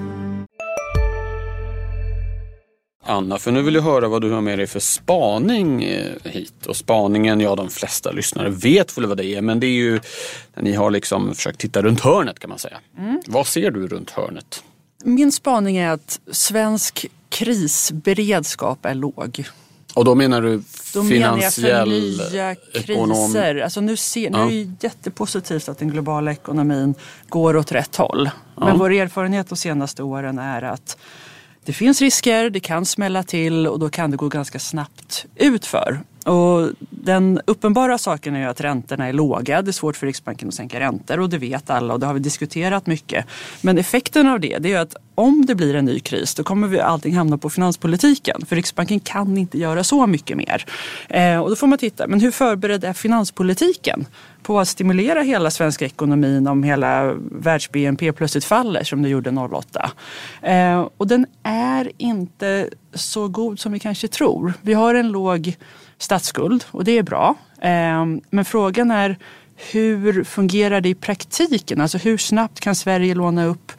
Anna, 3.03 3.37
för 3.39 3.51
nu 3.51 3.61
vill 3.61 3.75
jag 3.75 3.81
höra 3.81 4.07
vad 4.07 4.21
du 4.21 4.31
har 4.31 4.41
med 4.41 4.59
dig 4.59 4.67
för 4.67 4.79
spaning 4.79 5.83
eh, 5.83 6.11
hit. 6.23 6.65
Och 6.67 6.75
spaningen, 6.75 7.39
ja 7.39 7.55
de 7.55 7.69
flesta 7.69 8.11
lyssnare 8.11 8.49
vet 8.49 8.97
väl 8.97 9.05
vad 9.05 9.17
det 9.17 9.25
är, 9.25 9.41
men 9.41 9.59
det 9.59 9.67
är 9.67 9.71
ju 9.71 9.99
när 10.55 10.63
ni 10.63 10.73
har 10.73 10.91
liksom 10.91 11.35
försökt 11.35 11.59
titta 11.59 11.81
runt 11.81 11.99
hörnet 12.01 12.39
kan 12.39 12.49
man 12.49 12.59
säga. 12.59 12.77
Mm. 12.97 13.21
Vad 13.27 13.47
ser 13.47 13.71
du 13.71 13.87
runt 13.87 14.09
hörnet? 14.09 14.63
Min 15.03 15.31
spaning 15.31 15.77
är 15.77 15.89
att 15.89 16.19
svensk 16.31 17.05
krisberedskap 17.29 18.85
är 18.85 18.93
låg. 18.95 19.43
Och 19.93 20.05
då 20.05 20.15
menar 20.15 20.41
du 20.41 20.63
Då 20.93 21.03
finansiell 21.03 21.89
menar 21.89 22.07
jag 22.07 22.27
för 22.27 22.31
nya 22.31 22.55
ekonom... 22.73 23.15
kriser. 23.33 23.55
Alltså 23.61 23.81
nu, 23.81 23.97
ser, 23.97 24.29
nu 24.29 24.37
Ja. 24.37 24.45
är 24.45 24.65
det 24.65 24.83
jättepositivt 24.83 25.69
att 25.69 25.77
den 25.77 25.89
globala 25.89 26.31
ekonomin 26.31 26.95
går 27.29 27.57
åt 27.57 27.71
rätt 27.71 27.95
håll. 27.95 28.29
Men 28.57 28.77
vår 28.79 28.91
erfarenhet 28.91 29.49
de 29.49 29.55
senaste 29.55 30.03
åren 30.03 30.39
är 30.39 30.61
att 30.61 30.97
det 31.65 31.73
finns 31.73 32.01
risker, 32.01 32.49
det 32.49 32.59
kan 32.59 32.85
smälla 32.85 33.23
till 33.23 33.67
och 33.67 33.79
då 33.79 33.89
kan 33.89 34.11
det 34.11 34.17
gå 34.17 34.27
ganska 34.27 34.59
snabbt 34.59 35.25
utför. 35.35 35.99
Och 36.25 36.69
den 36.89 37.41
uppenbara 37.45 37.97
saken 37.97 38.35
är 38.35 38.39
ju 38.39 38.45
att 38.45 38.61
räntorna 38.61 39.07
är 39.07 39.13
låga. 39.13 39.61
Det 39.61 39.69
är 39.69 39.73
svårt 39.73 39.95
för 39.95 40.07
Riksbanken 40.07 40.47
att 40.47 40.53
sänka 40.53 40.79
räntor 40.79 41.19
och 41.19 41.29
det 41.29 41.37
vet 41.37 41.69
alla 41.69 41.93
och 41.93 41.99
det 41.99 42.05
har 42.05 42.13
vi 42.13 42.19
diskuterat 42.19 42.87
mycket. 42.87 43.25
Men 43.61 43.77
effekten 43.77 44.27
av 44.27 44.39
det, 44.39 44.57
det 44.57 44.67
är 44.67 44.71
ju 44.71 44.77
att 44.77 44.95
om 45.15 45.45
det 45.45 45.55
blir 45.55 45.75
en 45.75 45.85
ny 45.85 45.99
kris 45.99 46.35
då 46.35 46.43
kommer 46.43 46.67
vi 46.67 46.79
allting 46.79 47.15
hamna 47.15 47.37
på 47.37 47.49
finanspolitiken. 47.49 48.45
För 48.45 48.55
Riksbanken 48.55 48.99
kan 48.99 49.37
inte 49.37 49.57
göra 49.57 49.83
så 49.83 50.07
mycket 50.07 50.37
mer. 50.37 50.65
Eh, 51.09 51.39
och 51.39 51.49
då 51.49 51.55
får 51.55 51.67
man 51.67 51.77
titta, 51.77 52.07
men 52.07 52.19
hur 52.19 52.31
förberedd 52.31 52.83
är 52.83 52.93
finanspolitiken 52.93 54.05
på 54.43 54.59
att 54.59 54.67
stimulera 54.67 55.21
hela 55.21 55.51
svenska 55.51 55.85
ekonomin 55.85 56.47
om 56.47 56.63
hela 56.63 57.13
världs-BNP 57.31 58.11
plötsligt 58.11 58.45
faller 58.45 58.83
som 58.83 59.01
det 59.01 59.09
gjorde 59.09 59.29
08? 59.29 59.91
Eh, 60.41 60.87
och 60.97 61.07
den 61.07 61.25
är 61.43 61.91
inte 61.97 62.69
så 62.93 63.27
god 63.27 63.59
som 63.59 63.71
vi 63.71 63.79
kanske 63.79 64.07
tror. 64.07 64.53
Vi 64.61 64.73
har 64.73 64.95
en 64.95 65.11
låg 65.11 65.55
statsskuld 66.01 66.65
och 66.71 66.83
det 66.83 66.97
är 66.97 67.03
bra. 67.03 67.35
Ehm, 67.61 68.21
men 68.29 68.45
frågan 68.45 68.91
är 68.91 69.17
hur 69.71 70.23
fungerar 70.23 70.81
det 70.81 70.89
i 70.89 70.95
praktiken? 70.95 71.81
Alltså 71.81 71.97
hur 71.97 72.17
snabbt 72.17 72.59
kan 72.59 72.75
Sverige 72.75 73.15
låna 73.15 73.45
upp 73.45 73.71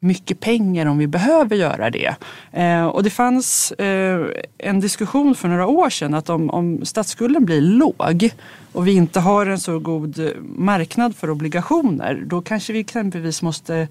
mycket 0.00 0.40
pengar 0.40 0.86
om 0.86 0.98
vi 0.98 1.06
behöver 1.06 1.56
göra 1.56 1.90
det. 1.90 2.14
Eh, 2.52 2.86
och 2.86 3.02
det 3.02 3.10
fanns 3.10 3.72
eh, 3.72 4.26
en 4.58 4.80
diskussion 4.80 5.34
för 5.34 5.48
några 5.48 5.66
år 5.66 5.90
sedan 5.90 6.14
att 6.14 6.30
om, 6.30 6.50
om 6.50 6.84
statsskulden 6.84 7.44
blir 7.44 7.60
låg 7.60 8.30
och 8.72 8.86
vi 8.86 8.92
inte 8.92 9.20
har 9.20 9.46
en 9.46 9.60
så 9.60 9.78
god 9.78 10.30
marknad 10.56 11.16
för 11.16 11.30
obligationer 11.30 12.22
då 12.26 12.42
kanske 12.42 12.72
vi 12.72 12.80
exempelvis 12.80 13.42
måste 13.42 13.88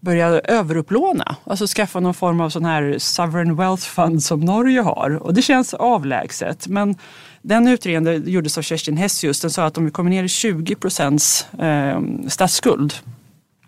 börja 0.00 0.26
överupplåna. 0.28 1.36
Alltså 1.44 1.66
skaffa 1.66 2.00
någon 2.00 2.14
form 2.14 2.40
av 2.40 2.50
sån 2.50 2.64
här 2.64 2.96
sovereign 2.98 3.56
wealth 3.56 3.82
fund 3.82 4.22
som 4.22 4.40
Norge 4.40 4.80
har. 4.80 5.10
Och 5.22 5.34
det 5.34 5.42
känns 5.42 5.74
avlägset. 5.74 6.66
Men 6.66 6.94
den 7.42 7.68
utredningen 7.68 8.30
gjordes 8.30 8.58
av 8.58 8.62
Kerstin 8.62 8.96
Hessius. 8.96 9.40
Den 9.40 9.50
sa 9.50 9.64
att 9.64 9.78
om 9.78 9.84
vi 9.84 9.90
kommer 9.90 10.10
ner 10.10 10.24
i 10.24 10.28
20 10.28 10.74
procents 10.74 11.46
ehm, 11.58 12.30
statsskuld 12.30 12.94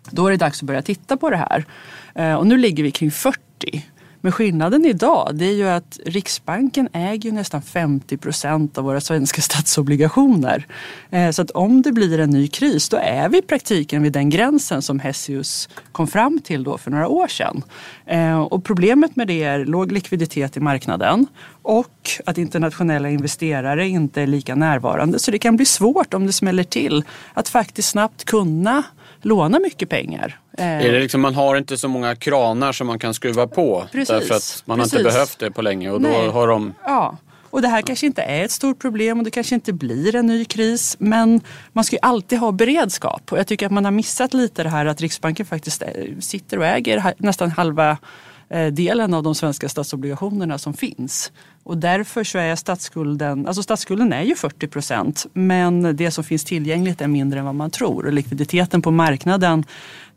då 0.09 0.27
är 0.27 0.31
det 0.31 0.37
dags 0.37 0.59
att 0.59 0.67
börja 0.67 0.81
titta 0.81 1.17
på 1.17 1.29
det 1.29 1.37
här. 1.37 1.65
Eh, 2.15 2.35
och 2.35 2.47
nu 2.47 2.57
ligger 2.57 2.83
vi 2.83 2.91
kring 2.91 3.11
40. 3.11 3.39
Men 4.23 4.31
skillnaden 4.31 4.85
idag 4.85 5.29
det 5.33 5.45
är 5.45 5.53
ju 5.53 5.69
att 5.69 5.99
Riksbanken 6.05 6.89
äger 6.93 7.29
ju 7.29 7.31
nästan 7.31 7.61
50 7.61 8.17
procent 8.17 8.77
av 8.77 8.83
våra 8.83 9.01
svenska 9.01 9.41
statsobligationer. 9.41 10.67
Eh, 11.09 11.31
så 11.31 11.41
att 11.41 11.51
om 11.51 11.81
det 11.81 11.91
blir 11.91 12.19
en 12.19 12.29
ny 12.29 12.47
kris 12.47 12.89
då 12.89 12.97
är 12.97 13.29
vi 13.29 13.37
i 13.37 13.41
praktiken 13.41 14.03
vid 14.03 14.13
den 14.13 14.29
gränsen 14.29 14.81
som 14.81 14.99
Hessius 14.99 15.69
kom 15.91 16.07
fram 16.07 16.39
till 16.39 16.63
då 16.63 16.77
för 16.77 16.91
några 16.91 17.07
år 17.07 17.27
sedan. 17.27 17.63
Eh, 18.05 18.41
och 18.41 18.63
problemet 18.63 19.15
med 19.15 19.27
det 19.27 19.43
är 19.43 19.65
låg 19.65 19.91
likviditet 19.91 20.57
i 20.57 20.59
marknaden 20.59 21.27
och 21.61 22.09
att 22.25 22.37
internationella 22.37 23.09
investerare 23.09 23.87
inte 23.87 24.21
är 24.21 24.27
lika 24.27 24.55
närvarande. 24.55 25.19
Så 25.19 25.31
det 25.31 25.39
kan 25.39 25.55
bli 25.55 25.65
svårt 25.65 26.13
om 26.13 26.25
det 26.25 26.33
smäller 26.33 26.63
till 26.63 27.03
att 27.33 27.49
faktiskt 27.49 27.89
snabbt 27.89 28.23
kunna 28.23 28.83
låna 29.25 29.59
mycket 29.59 29.89
pengar. 29.89 30.39
Eh, 30.57 30.65
Är 30.65 30.91
det 30.91 30.99
liksom, 30.99 31.21
man 31.21 31.35
har 31.35 31.55
inte 31.55 31.77
så 31.77 31.87
många 31.87 32.15
kranar 32.15 32.71
som 32.71 32.87
man 32.87 32.99
kan 32.99 33.13
skruva 33.13 33.47
på. 33.47 33.87
Precis, 33.91 34.07
Därför 34.07 34.35
att 34.35 34.63
man 34.65 34.79
har 34.79 34.85
inte 34.85 35.03
behövt 35.03 35.39
det 35.39 35.51
på 35.51 35.61
länge 35.61 35.89
och 35.91 36.01
då 36.01 36.09
har 36.09 36.47
de... 36.47 36.73
Ja, 36.85 37.17
och 37.49 37.61
det 37.61 37.67
här 37.67 37.81
kanske 37.81 38.05
inte 38.05 38.21
är 38.21 38.43
ett 38.45 38.51
stort 38.51 38.79
problem 38.79 39.17
och 39.17 39.23
det 39.23 39.31
kanske 39.31 39.55
inte 39.55 39.73
blir 39.73 40.15
en 40.15 40.25
ny 40.25 40.45
kris. 40.45 40.95
Men 40.99 41.41
man 41.73 41.83
ska 41.83 41.95
ju 41.95 41.99
alltid 42.01 42.39
ha 42.39 42.51
beredskap. 42.51 43.31
Och 43.31 43.37
jag 43.37 43.47
tycker 43.47 43.65
att 43.65 43.71
man 43.71 43.85
har 43.85 43.91
missat 43.91 44.33
lite 44.33 44.63
det 44.63 44.69
här 44.69 44.85
att 44.85 45.01
Riksbanken 45.01 45.45
faktiskt 45.45 45.81
eh, 45.81 45.87
sitter 46.19 46.59
och 46.59 46.65
äger 46.65 47.13
nästan 47.17 47.51
halva 47.51 47.97
Eh, 48.53 48.67
delen 48.67 49.13
av 49.13 49.23
de 49.23 49.35
svenska 49.35 49.69
statsobligationerna 49.69 50.57
som 50.57 50.73
finns. 50.73 51.31
Och 51.63 51.77
därför 51.77 52.23
så 52.23 52.37
är 52.37 52.55
statsskulden, 52.55 53.47
alltså 53.47 53.63
statsskulden 53.63 54.13
är 54.13 54.21
ju 54.21 54.35
40 54.35 54.67
procent 54.67 55.25
men 55.33 55.95
det 55.95 56.11
som 56.11 56.23
finns 56.23 56.43
tillgängligt 56.43 57.01
är 57.01 57.07
mindre 57.07 57.39
än 57.39 57.45
vad 57.45 57.55
man 57.55 57.71
tror. 57.71 58.05
Och 58.05 58.13
likviditeten 58.13 58.81
på 58.81 58.91
marknaden 58.91 59.65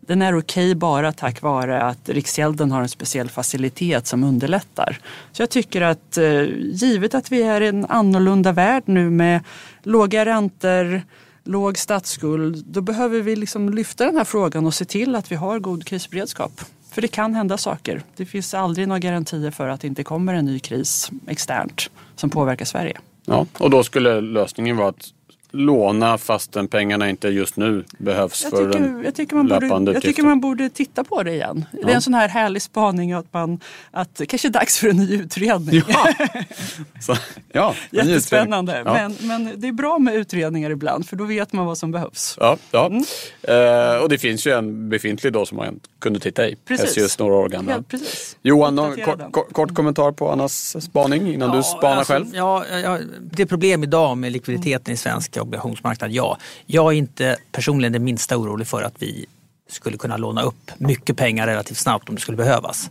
den 0.01 0.23
är 0.23 0.39
okej 0.39 0.75
bara 0.75 1.13
tack 1.13 1.43
vare 1.43 1.83
att 1.83 2.09
Riksgälden 2.09 2.71
har 2.71 2.83
en 2.83 2.89
speciell 2.89 3.31
facilitet 3.31 4.07
som 4.07 4.25
underlättar. 4.25 4.99
Så 5.33 5.43
jag 5.43 5.51
tycker 5.51 5.83
att 5.83 6.19
eh, 6.19 6.43
givet 6.59 7.15
att 7.15 7.33
vi 7.33 7.43
är 7.43 7.61
i 7.61 7.69
en 7.69 7.87
annorlunda 7.87 8.53
värld 8.53 8.83
nu 8.87 9.11
med 9.11 9.41
låga 9.83 10.25
räntor, 10.25 11.03
låg 11.45 11.79
statsskuld, 11.79 12.65
då 12.67 12.81
behöver 12.81 13.21
vi 13.21 13.37
liksom 13.37 13.69
lyfta 13.71 14.05
den 14.05 14.17
här 14.17 14.25
frågan 14.25 14.67
och 14.67 14.75
se 14.75 14.85
till 14.85 15.17
att 15.17 15.33
vi 15.33 15.37
har 15.37 15.59
god 15.59 15.85
krisberedskap. 15.85 16.61
För 16.97 17.03
det 17.03 17.09
kan 17.09 17.35
hända 17.35 17.57
saker. 17.57 18.03
Det 18.17 18.27
finns 18.27 18.55
aldrig 18.55 18.89
några 18.89 18.99
garantier 18.99 19.51
för 19.51 19.69
att 19.69 19.81
det 19.81 19.87
inte 19.87 20.05
kommer 20.05 20.35
en 20.35 20.45
ny 20.45 20.59
kris 20.59 21.11
externt 21.27 21.91
som 22.15 22.31
påverkar 22.31 22.65
Sverige. 22.65 22.99
Ja, 23.25 23.47
och 23.59 23.71
då 23.71 23.85
skulle 23.85 24.21
lösningen 24.21 24.77
vara 24.77 24.89
att 24.89 25.13
låna 25.57 26.19
fastän 26.19 26.69
pengarna 26.69 27.09
inte 27.11 27.29
just 27.29 27.57
nu 27.57 27.85
behövs 27.99 28.43
Jag 28.43 28.51
för 28.51 28.67
tycker, 28.67 28.81
den 28.81 29.03
jag, 29.05 29.15
tycker 29.15 29.37
man 29.37 29.47
löpande 29.47 29.71
borde, 29.71 29.93
jag 29.93 30.03
tycker 30.03 30.23
man 30.23 30.41
borde 30.41 30.71
titta 30.71 31.05
på 31.05 31.23
det 31.23 31.33
igen. 31.33 31.65
Det 31.73 31.91
är 31.91 31.95
en 31.95 32.03
sån 32.03 32.15
här 32.15 32.29
härlig 32.29 32.63
spaning 32.63 33.13
att 33.13 33.33
man 33.33 33.61
att 33.91 34.15
det 34.17 34.27
kanske 34.27 34.49
är 34.49 34.53
dags 34.53 34.79
för 34.79 34.89
en 34.89 34.97
ny 34.97 35.15
utredning. 35.15 35.83
Ja, 35.89 36.09
så, 37.01 37.17
ja 37.53 37.75
Jättespännande. 37.91 38.73
utredning. 38.73 38.95
Ja. 39.01 39.09
Men, 39.29 39.45
men 39.45 39.61
det 39.61 39.69
är 39.69 39.73
bra 39.73 39.99
med 39.99 40.15
utredningar 40.15 40.71
ibland 40.71 41.09
för 41.09 41.17
då 41.17 41.25
vet 41.25 41.53
man 41.53 41.67
vad 41.67 41.79
som 41.79 41.93
behövs. 41.93 42.37
Ja, 42.41 42.57
ja. 42.71 42.87
Mm. 42.87 43.05
Eh, 43.43 44.03
och 44.03 44.09
det 44.09 44.19
finns 44.19 44.47
ju 44.47 44.53
en 44.53 44.89
befintlig 44.89 45.33
då 45.33 45.47
som 45.47 45.57
man 45.57 45.81
kunde 45.99 46.21
titta 46.21 46.49
i. 46.49 46.57
Precis. 46.69 47.19
Några 47.19 47.35
år 47.35 47.49
gammal. 47.49 47.83
Precis. 47.83 48.37
Johan, 48.43 48.75
någon 48.75 48.97
kort, 48.97 49.33
kort, 49.33 49.53
kort 49.53 49.75
kommentar 49.75 50.13
på 50.13 50.31
Annas 50.31 50.85
spaning 50.85 51.35
innan 51.35 51.57
du 51.57 51.63
spanar 51.63 51.97
alltså, 51.97 52.13
själv? 52.13 52.27
Ja, 52.33 52.65
ja, 52.85 52.99
det 53.21 53.43
är 53.43 53.47
problem 53.47 53.83
idag 53.83 54.19
med 54.19 54.33
likviditeten 54.33 54.95
i 54.95 54.97
svensk 54.97 55.37
obligationsmarknad, 55.47 56.11
ja. 56.11 56.39
Jag 56.67 56.93
är 56.93 56.97
inte 56.97 57.37
personligen 57.53 57.93
det 57.93 57.99
minsta 57.99 58.37
orolig 58.37 58.67
för 58.67 58.83
att 58.83 58.95
vi 58.99 59.27
skulle 59.69 59.97
kunna 59.99 60.17
låna 60.17 60.43
upp 60.43 60.71
mycket 60.79 61.17
pengar 61.17 61.47
relativt 61.47 61.79
snabbt 61.79 62.09
om 62.09 62.15
det 62.15 62.21
skulle 62.21 62.37
behövas. 62.37 62.91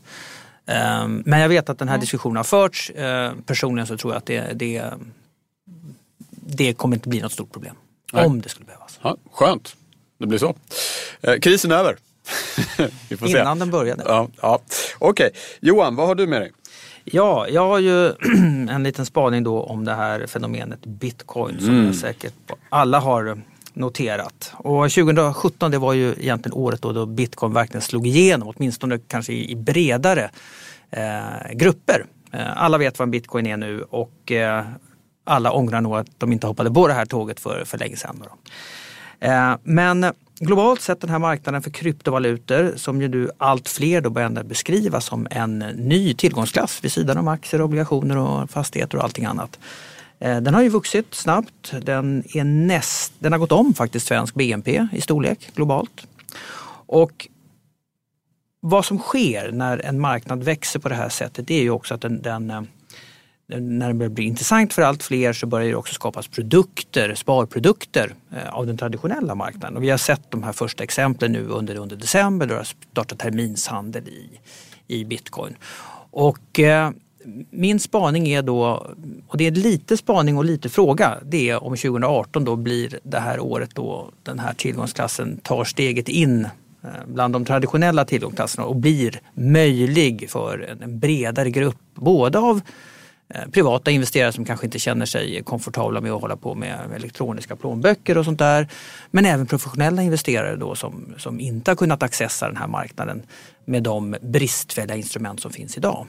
Ehm, 0.66 1.24
Men 1.26 1.40
jag 1.40 1.50
vet 1.50 1.70
att 1.70 1.80
den 1.80 1.88
här 1.90 1.98
diskussionen 1.98 2.38
har 2.38 2.44
förts. 2.44 2.92
Ehm, 2.96 3.42
Personligen 3.42 3.88
så 3.88 3.98
tror 3.98 4.14
jag 4.14 4.18
att 4.18 4.26
det, 4.26 4.42
det, 4.54 4.92
det 6.30 6.74
kommer 6.74 6.96
inte 6.96 7.10
bli 7.10 7.22
något 7.22 7.32
stort 7.32 7.52
problem. 7.52 7.76
Nej. 8.14 8.26
Om 8.26 8.42
det 8.42 8.50
skulle 8.50 8.66
behövas. 8.66 9.00
Ja, 9.02 9.18
skönt, 9.32 9.76
det 10.18 10.28
blir 10.28 10.40
så. 10.40 10.56
Eh, 11.22 11.40
krisen 11.40 11.72
är 11.72 11.76
över. 11.76 11.98
Får 13.18 13.28
se. 13.28 13.40
Innan 13.40 13.60
den 13.60 13.72
började. 13.72 14.04
Ja, 14.08 14.28
ja. 14.42 14.60
Okej, 15.00 15.30
Johan, 15.60 15.96
vad 15.96 16.08
har 16.08 16.16
du 16.16 16.28
med 16.28 16.42
dig? 16.42 16.52
Ja, 17.06 17.48
jag 17.48 17.68
har 17.68 17.80
ju 17.80 18.08
en 18.70 18.84
liten 18.84 19.06
spaning 19.06 19.44
då 19.44 19.64
om 19.64 19.86
det 19.86 19.94
här 19.94 20.28
fenomenet 20.28 20.86
bitcoin 20.86 21.60
som 21.60 21.70
Mm. 21.70 21.86
jag 21.86 21.96
säkert 21.96 22.34
alla 22.70 23.00
har 23.00 23.42
noterat. 23.74 24.54
Och 24.58 24.92
2017 24.92 25.72
det 25.72 25.78
var 25.78 25.94
ju 25.94 26.16
egentligen 26.20 26.54
året 26.58 26.82
då, 26.82 26.92
då 26.92 27.06
bitcoin 27.06 27.54
verkligen 27.54 27.82
slog 27.82 28.08
igenom, 28.08 28.54
åtminstone 28.56 29.00
kanske 29.08 29.34
i, 29.34 29.56
bredare 29.56 30.30
eh, 30.92 31.54
grupper. 31.54 32.06
Eh, 32.32 32.64
alla 32.64 32.78
vet 32.78 33.00
vad 33.00 33.06
en 33.06 33.12
bitcoin 33.12 33.48
är 33.48 33.58
nu 33.58 33.82
och 33.82 34.32
eh, 34.32 34.66
alla 35.24 35.52
ångrar 35.52 35.82
nog 35.82 35.96
att 35.98 36.08
de 36.18 36.32
inte 36.32 36.48
hoppade 36.48 36.72
på 36.72 36.88
det 36.88 36.94
här 36.94 37.06
tåget 37.06 37.40
för, 37.40 37.64
för 37.66 37.78
länge 37.78 37.96
sedan. 37.96 38.24
Eh, 39.20 39.56
men 39.64 40.06
globalt 40.40 40.82
sett 40.82 41.02
den 41.02 41.10
här 41.10 41.20
marknaden 41.20 41.62
för 41.62 41.70
kryptovalutor 41.70 42.74
som 42.76 43.02
ju 43.02 43.08
nu 43.08 43.30
allt 43.38 43.70
fler 43.70 44.02
då 44.02 44.10
börjar 44.10 44.44
beskriva 44.44 45.02
som 45.02 45.28
en 45.32 45.60
ny 45.60 46.14
tillgångsklass 46.14 46.84
vid 46.84 46.92
sidan 46.92 47.18
om 47.18 47.28
aktier, 47.28 47.62
obligationer 47.62 48.18
och 48.18 48.50
fastigheter 48.50 48.98
och 48.98 49.04
allting 49.04 49.26
annat. 49.26 49.60
Eh, 50.20 50.42
den 50.42 50.54
har 50.54 50.62
ju 50.62 50.70
vuxit 50.70 51.16
snabbt. 51.16 51.74
Den, 51.82 52.24
är 52.34 52.44
näst, 52.44 53.14
den 53.20 53.32
har 53.32 53.40
gått 53.40 53.52
om 53.52 53.74
faktiskt 53.74 54.08
svensk 54.08 54.36
BNP 54.36 54.88
i 54.92 55.02
storlek 55.02 55.52
globalt. 55.56 56.08
Och 56.88 57.28
vad 58.60 58.86
som 58.86 59.00
sker 59.00 59.52
när 59.52 59.86
en 59.86 60.00
marknad 60.00 60.44
växer 60.44 60.80
på 60.80 60.90
det 60.90 60.96
här 60.96 61.10
sättet 61.10 61.48
det 61.48 61.54
är 61.54 61.62
ju 61.62 61.70
också 61.70 61.94
att 61.94 62.02
den, 62.02 62.22
den 62.22 62.52
eh, 62.52 62.62
när 63.48 63.88
det 63.88 63.94
börjar 63.94 64.10
bli 64.10 64.24
intressant 64.24 64.74
för 64.74 64.82
allt 64.82 65.04
fler 65.04 65.34
så 65.34 65.48
börjar 65.48 65.68
det 65.68 65.76
också 65.76 65.94
skapas 65.94 66.28
produkter, 66.28 67.16
sparprodukter 67.16 68.14
eh, 68.32 68.50
av 68.56 68.68
den 68.68 68.78
traditionella 68.78 69.36
marknaden. 69.36 69.78
Och 69.78 69.84
vi 69.84 69.90
har 69.90 69.98
sett 69.98 70.32
de 70.32 70.44
här 70.44 70.52
första 70.54 70.84
exemplen 70.84 71.32
nu 71.32 71.48
under, 71.48 71.76
under 71.76 71.96
december 71.96 72.46
då 72.46 72.54
det 72.54 72.60
har 72.60 72.64
startat 72.92 73.20
terminshandel 73.20 74.08
i, 74.08 74.30
i 74.88 75.06
bitcoin. 75.06 75.56
Och 76.12 76.60
eh, 76.60 76.92
min 77.50 77.80
spaning 77.80 78.28
är 78.28 78.42
då, 78.42 78.88
och 79.28 79.38
det 79.38 79.48
är 79.48 79.52
lite 79.52 79.98
spaning 79.98 80.38
och 80.38 80.46
lite 80.46 80.70
fråga, 80.70 81.18
det 81.24 81.50
är 81.50 81.64
om 81.64 81.76
2018 81.76 82.46
då 82.46 82.56
blir 82.56 83.00
det 83.04 83.20
här 83.20 83.40
året 83.40 83.70
då 83.76 84.10
den 84.24 84.40
här 84.40 84.54
tillgångsklassen 84.54 85.38
tar 85.44 85.64
steget 85.64 86.10
in 86.10 86.46
eh, 86.84 86.90
bland 87.08 87.34
de 87.34 87.46
traditionella 87.46 88.06
tillgångsklasserna 88.06 88.66
och 88.66 88.76
blir 88.76 89.20
möjlig 89.34 90.30
för 90.30 90.78
en- 90.82 91.00
bredare 91.00 91.50
grupp 91.50 91.78
både 91.96 92.40
av 92.40 92.62
Eh, 93.30 93.50
privata 93.52 93.92
investerare 93.92 94.32
som 94.32 94.46
kanske 94.46 94.66
inte 94.66 94.80
känner 94.80 95.06
sig 95.06 95.44
komfortabla 95.44 96.02
med 96.02 96.12
att 96.12 96.22
hålla 96.22 96.36
på 96.36 96.56
med 96.56 96.80
elektroniska 96.96 97.56
plånböcker 97.56 98.18
och 98.18 98.26
sånt 98.26 98.40
där. 98.40 98.68
Men 99.12 99.26
även 99.26 99.46
professionella 99.46 100.02
investerare 100.02 100.56
då 100.56 100.76
som, 100.76 101.14
som 101.18 101.40
inte 101.40 101.72
har 101.72 101.76
kunnat 101.76 102.04
accessa 102.04 102.48
den 102.48 102.58
här 102.58 102.68
marknaden 102.68 103.24
med 103.66 103.84
de 103.84 104.16
bristfälliga 104.22 104.98
instrument 104.98 105.40
som 105.40 105.52
finns 105.52 105.78
idag. 105.78 106.08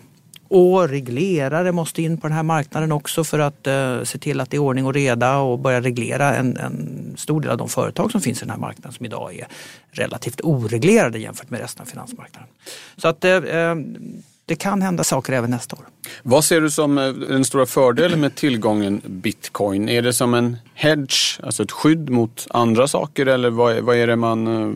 Och 0.48 0.88
reglerare 0.88 1.72
måste 1.72 2.02
in 2.02 2.18
på 2.18 2.26
den 2.26 2.36
här 2.36 2.42
marknaden 2.42 2.92
också 2.92 3.24
för 3.24 3.38
att 3.38 3.66
uh, 3.66 4.04
se 4.04 4.18
till 4.18 4.40
att 4.40 4.50
det 4.50 4.56
är 4.56 4.58
ordning 4.58 4.86
och 4.86 4.94
reda 4.94 5.38
och 5.38 5.58
börja 5.58 5.80
reglera 5.80 6.34
en, 6.34 6.56
en, 6.56 7.14
stor 7.16 7.40
del 7.40 7.50
av 7.50 7.58
de 7.58 7.68
företag 7.68 8.12
som 8.12 8.20
finns 8.20 8.38
i 8.38 8.44
den 8.44 8.50
här 8.50 8.58
marknaden 8.58 8.92
som 8.92 9.06
idag 9.06 9.34
är 9.34 9.46
relativt 9.90 10.40
oreglerade 10.44 11.18
jämfört 11.18 11.50
med 11.50 11.60
resten 11.60 11.82
av 11.82 11.86
finansmarknaden. 11.86 12.48
Så 12.96 13.08
att 13.08 13.24
uh, 13.24 13.40
det 14.48 14.56
kan 14.56 14.82
hända 14.82 15.04
saker 15.04 15.32
även 15.32 15.50
nästa 15.50 15.76
år. 15.76 15.84
Vad 16.22 16.44
ser 16.44 16.60
du 16.60 16.70
som 16.70 16.98
eh, 16.98 17.08
den 17.08 17.44
stora 17.44 17.66
fördelen 17.66 18.20
med 18.20 18.34
tillgången 18.34 19.00
bitcoin? 19.04 19.88
Är 19.88 20.02
det 20.02 20.12
som 20.12 20.34
en 20.34 20.56
hedge, 20.74 21.40
alltså 21.42 21.62
ett 21.62 21.72
skydd 21.72 22.10
mot 22.10 22.46
andra 22.50 22.88
saker 22.88 23.26
eller 23.26 23.50
vad, 23.50 23.76
vad 23.76 23.96
är 23.96 24.06
det 24.06 24.16
man, 24.16 24.46
eh, 24.46 24.74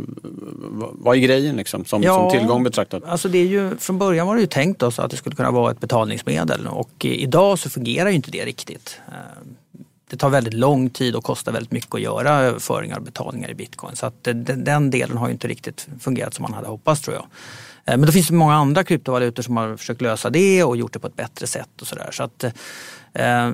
vad 0.93 1.17
är 1.17 1.21
grejen 1.21 1.57
liksom 1.57 1.85
som, 1.85 2.03
ja, 2.03 2.15
som 2.15 2.39
tillgång 2.39 2.65
betraktat? 2.65 3.05
Alltså 3.05 3.29
det 3.29 3.39
är 3.39 3.47
ju, 3.47 3.77
från 3.77 3.99
början 3.99 4.27
var 4.27 4.35
det 4.35 4.41
ju 4.41 4.47
tänkt 4.47 4.83
oss 4.83 4.99
att 4.99 5.11
det 5.11 5.17
skulle 5.17 5.37
kunna 5.37 5.51
vara 5.51 5.71
ett 5.71 5.81
betalningsmedel 5.81 6.67
och 6.67 7.05
idag 7.05 7.59
så 7.59 7.71
fungerar 7.71 8.09
ju 8.09 8.17
inte 8.17 8.31
det 8.31 8.45
riktigt. 8.45 9.01
Eh, 9.09 9.15
det 10.11 10.17
tar 10.17 10.31
väldigt 10.31 10.55
lång 10.55 10.91
tid 10.91 11.17
och 11.17 11.25
kostar 11.25 11.53
väldigt 11.53 11.73
mycket 11.73 11.95
att 11.95 12.01
göra 12.01 12.31
överföringar 12.31 12.97
och 12.97 13.03
betalningar 13.03 13.51
i 13.51 13.55
bitcoin. 13.55 13.97
Så 13.97 14.07
att 14.07 14.29
den 14.57 14.91
delen 14.91 15.17
har 15.17 15.27
ju 15.27 15.33
inte 15.33 15.49
riktigt 15.49 15.89
fungerat 16.01 16.35
som 16.35 16.43
man 16.43 16.53
hade 16.53 16.69
hoppats 16.69 17.01
tror 17.01 17.17
jag. 17.17 17.27
Eh, 17.85 17.97
men 17.97 18.01
då 18.01 18.13
finns 18.13 18.29
det 18.29 18.35
många 18.35 18.55
andra 18.55 18.85
kryptovalutor 18.85 19.43
som 19.43 19.57
har 19.57 19.77
försökt 19.77 20.01
lösa 20.01 20.31
det 20.31 20.65
och 20.65 20.77
gjort 20.77 20.93
det 20.93 20.99
på 20.99 21.07
ett 21.07 21.17
bättre 21.17 21.47
sätt 21.47 21.81
och 21.81 21.87
sådär. 21.87 22.09
Så 22.13 22.23
att 22.23 22.45
eh, 23.13 23.51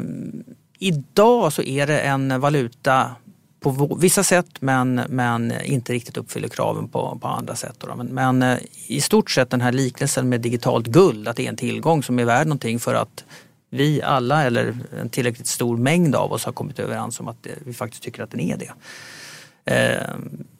idag 0.78 1.52
så 1.52 1.62
är 1.62 1.86
det 1.86 2.00
en 2.00 2.40
valuta 2.40 3.10
på 3.60 3.96
vissa 4.00 4.22
sätt 4.22 4.60
men, 4.60 4.94
men 5.08 5.52
inte 5.64 5.92
riktigt 5.92 6.16
uppfyller 6.16 6.48
kraven 6.48 6.88
på, 6.88 7.18
på 7.20 7.28
andra 7.28 7.54
sätt. 7.54 7.84
Men, 7.96 8.06
men, 8.06 8.42
eh, 8.42 8.58
i 8.86 9.00
stort 9.00 9.30
sett 9.30 9.50
den 9.50 9.60
här 9.60 9.72
liknelsen 9.72 10.28
med 10.28 10.40
digitalt 10.40 10.86
guld, 10.86 11.28
att 11.28 11.36
det 11.36 11.44
är 11.44 11.48
en 11.48 11.56
tillgång 11.56 12.02
som 12.02 12.18
är 12.18 12.24
värd 12.24 12.46
någonting 12.46 12.78
för 12.78 12.94
att 12.94 13.24
vi 13.70 14.02
alla 14.02 14.42
eller 14.44 14.74
en 15.00 15.08
tillräckligt 15.08 15.46
stor 15.46 15.76
mängd 15.76 16.14
av 16.14 16.32
oss 16.32 16.44
har 16.44 16.52
kommit 16.52 16.78
överens 16.78 17.20
om 17.20 17.28
att 17.28 17.46
eh, 17.46 17.52
vi 17.64 17.72
faktiskt 17.72 18.02
tycker 18.02 18.22
att 18.22 18.30
den 18.30 18.40
är 18.40 18.56
det. 18.56 18.72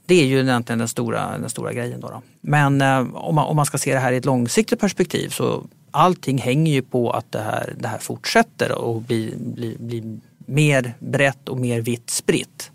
Det 0.07 0.15
är 0.15 0.27
ju 0.27 0.41
egentligen 0.41 0.79
den 0.79 0.89
stora, 0.89 1.39
den 1.39 1.51
stora 1.51 1.73
grejen. 1.73 2.01
Då, 2.01 2.09
då. 2.09 2.23
Men 2.41 2.81
eh, 2.81 2.99
om, 3.15 3.35
man, 3.35 3.47
om 3.47 3.57
man 3.57 3.67
ska 3.67 3.79
se 3.79 3.95
det 3.95 4.01
här 4.01 4.13
i 4.13 4.17
ett 4.17 4.25
långsiktigt 4.25 4.81
perspektiv 4.81 5.29
så 5.29 5.67
allting 5.91 6.39
hänger 6.39 6.73
ju 6.73 6.83
på 6.83 7.11
att 7.11 7.33
det 7.33 7.41
här, 7.41 7.75
det 7.79 7.89
här 7.89 7.99
fortsätter 7.99 8.73
och 8.73 9.03
blir 9.03 9.37
bli, 9.37 9.77
bli 9.81 10.21
mer 10.47 10.95
brett 10.99 11.49
och 11.49 11.59
mer 11.59 11.81
vitt 11.81 12.11
spritt. 12.11 12.71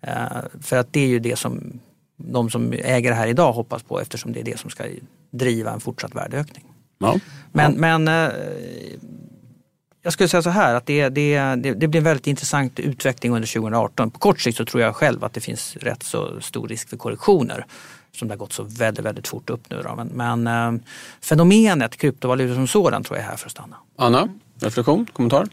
Eh, 0.00 0.26
för 0.60 0.76
att 0.76 0.92
det 0.92 1.00
är 1.00 1.06
ju 1.06 1.18
det 1.18 1.36
som 1.36 1.80
de 2.16 2.50
som 2.50 2.72
äger 2.72 3.10
det 3.10 3.16
här 3.16 3.26
idag 3.26 3.52
hoppas 3.52 3.82
på 3.82 4.00
eftersom 4.00 4.32
det 4.32 4.40
är 4.40 4.44
det 4.44 4.58
som 4.58 4.70
ska 4.70 4.84
driva 5.30 5.72
en 5.72 5.80
fortsatt 5.80 6.14
värdeökning. 6.14 6.64
Ja. 6.98 7.18
Men, 7.52 7.72
ja. 7.72 7.96
men 7.96 8.08
eh, 8.08 8.32
jag 10.02 10.12
skulle 10.12 10.28
säga 10.28 10.42
så 10.42 10.50
här 10.50 10.74
att 10.74 10.86
det, 10.86 11.08
det, 11.08 11.38
det, 11.38 11.74
det, 11.74 11.88
blir 11.88 11.96
en 12.00 12.04
väldigt 12.04 12.26
intressant 12.26 12.80
utveckling 12.80 13.32
under 13.32 13.48
2018. 13.48 14.10
På 14.10 14.18
kort 14.18 14.40
sikt 14.40 14.58
så 14.58 14.64
tror 14.64 14.82
jag 14.82 14.96
själv 14.96 15.24
att 15.24 15.32
det 15.32 15.40
finns 15.40 15.76
rätt 15.76 16.02
så 16.02 16.40
stor 16.40 16.68
risk 16.68 16.88
för 16.88 16.96
korrektioner 16.96 17.66
som 18.12 18.28
det 18.28 18.32
har 18.34 18.38
gått 18.38 18.52
så 18.52 18.62
väldigt, 18.62 19.04
väldigt 19.04 19.28
fort 19.28 19.50
upp 19.50 19.70
nu. 19.70 19.82
Då. 19.82 20.04
Men, 20.04 20.08
men 20.08 20.74
eh, 20.74 20.82
fenomenet 21.20 21.96
kryptovalutor 21.96 22.54
som 22.54 22.66
sådan 22.66 23.04
tror 23.04 23.16
jag 23.18 23.24
är 23.24 23.30
här 23.30 23.36
för 23.36 23.46
att 23.46 23.52
stanna. 23.52 23.76
Anna, 23.96 24.28
reflektion, 24.60 25.06
kommentar? 25.12 25.48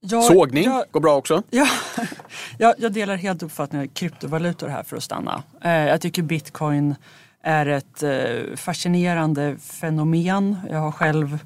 Jag, 0.00 0.24
Sågning 0.24 0.64
jag, 0.64 0.84
går 0.90 1.00
bra 1.00 1.16
också. 1.16 1.42
Ja, 1.50 1.68
jag, 2.58 2.74
jag 2.78 2.92
delar 2.92 3.16
helt 3.16 3.42
uppfattningen 3.42 3.86
att 3.86 3.94
kryptovalutor 3.94 4.68
är 4.68 4.72
här 4.72 4.82
för 4.82 4.96
att 4.96 5.02
stanna. 5.02 5.42
Eh, 5.60 5.72
jag 5.72 6.00
tycker 6.00 6.22
bitcoin 6.22 6.94
är 7.42 7.66
ett 7.66 8.02
eh, 8.02 8.56
fascinerande 8.56 9.56
fenomen. 9.56 10.56
Jag 10.70 10.78
har 10.78 10.92
själv 10.92 11.38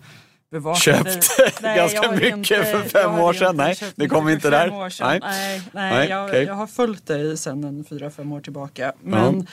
Köpt 0.76 1.28
nej, 1.62 1.76
ganska 1.76 2.10
mycket 2.10 2.34
inte, 2.34 2.64
för 2.64 2.82
fem 2.82 3.18
år 3.18 3.32
sedan? 3.32 3.56
Nej, 3.56 3.76
det 3.96 4.08
kom 4.08 4.28
inte 4.28 4.50
där? 4.50 4.70
Nej, 5.00 5.20
nej, 5.22 5.62
nej 5.72 6.08
jag, 6.08 6.24
okay. 6.24 6.44
jag, 6.44 6.54
har 6.54 6.66
följt 6.66 7.06
dig 7.06 7.36
sedan 7.36 7.64
en 7.64 7.84
fyra, 7.84 8.10
fem 8.10 8.32
år 8.32 8.40
tillbaka. 8.40 8.92
Men 9.02 9.28
mm. 9.28 9.46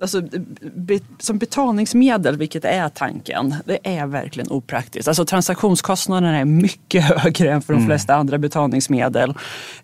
alltså, 0.00 0.22
be, 0.60 1.00
som 1.18 1.38
betalningsmedel, 1.38 2.36
vilket 2.36 2.64
är 2.64 2.88
tanken, 2.88 3.54
det 3.64 3.78
är 3.82 4.06
verkligen 4.06 4.50
opraktiskt. 4.50 5.08
Alltså 5.08 5.24
transaktionskostnaderna 5.24 6.38
är 6.38 6.44
mycket 6.44 7.04
högre 7.18 7.52
än 7.52 7.62
för 7.62 7.72
de 7.72 7.78
mm. 7.78 7.88
flesta 7.88 8.14
andra 8.14 8.38
betalningsmedel. 8.38 9.34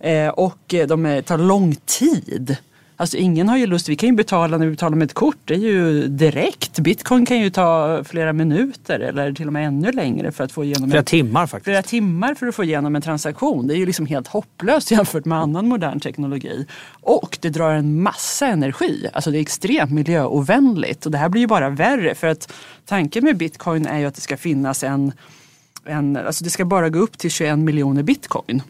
Eh, 0.00 0.28
och 0.28 0.74
de 0.88 1.06
är, 1.06 1.22
tar 1.22 1.38
lång 1.38 1.74
tid 1.74 2.56
Alltså 2.96 3.16
ingen 3.16 3.48
har 3.48 3.56
ju 3.56 3.66
lust, 3.66 3.88
vi 3.88 3.96
kan 3.96 4.08
ju 4.08 4.14
betala 4.14 4.58
när 4.58 4.66
vi 4.66 4.70
betalar 4.70 4.96
med 4.96 5.06
ett 5.06 5.14
kort, 5.14 5.36
det 5.44 5.54
är 5.54 5.58
ju 5.58 6.08
direkt. 6.08 6.78
Bitcoin 6.78 7.26
kan 7.26 7.38
ju 7.38 7.50
ta 7.50 8.02
flera 8.04 8.32
minuter 8.32 9.00
eller 9.00 9.32
till 9.32 9.46
och 9.46 9.52
med 9.52 9.66
ännu 9.66 9.92
längre 9.92 10.32
för 10.32 10.44
att 10.44 10.52
få 10.52 10.64
igenom 10.64 10.90
Flera 10.90 10.98
en, 10.98 11.04
timmar 11.04 11.46
faktiskt. 11.46 11.64
Flera 11.64 11.82
timmar 11.82 12.34
för 12.34 12.46
att 12.46 12.54
få 12.54 12.64
igenom 12.64 12.96
en 12.96 13.02
transaktion. 13.02 13.66
Det 13.66 13.74
är 13.74 13.76
ju 13.76 13.86
liksom 13.86 14.06
helt 14.06 14.28
hopplöst 14.28 14.90
jämfört 14.90 15.24
med 15.24 15.38
annan 15.38 15.68
modern 15.68 16.00
teknologi. 16.00 16.66
Och 17.00 17.38
det 17.40 17.48
drar 17.48 17.70
en 17.70 18.02
massa 18.02 18.46
energi. 18.46 19.08
Alltså 19.12 19.30
det 19.30 19.38
är 19.38 19.42
extremt 19.42 19.90
miljöovänligt 19.90 21.06
och 21.06 21.12
det 21.12 21.18
här 21.18 21.28
blir 21.28 21.40
ju 21.40 21.46
bara 21.46 21.70
värre 21.70 22.14
för 22.14 22.26
att 22.26 22.52
tanken 22.86 23.24
med 23.24 23.36
bitcoin 23.36 23.86
är 23.86 23.98
ju 23.98 24.06
att 24.06 24.14
det 24.14 24.20
ska 24.20 24.36
finnas 24.36 24.84
en, 24.84 25.12
en 25.84 26.16
alltså 26.16 26.44
det 26.44 26.50
ska 26.50 26.64
bara 26.64 26.88
gå 26.88 26.98
upp 26.98 27.18
till 27.18 27.30
21 27.30 27.58
miljoner 27.58 28.02
bitcoin. 28.02 28.62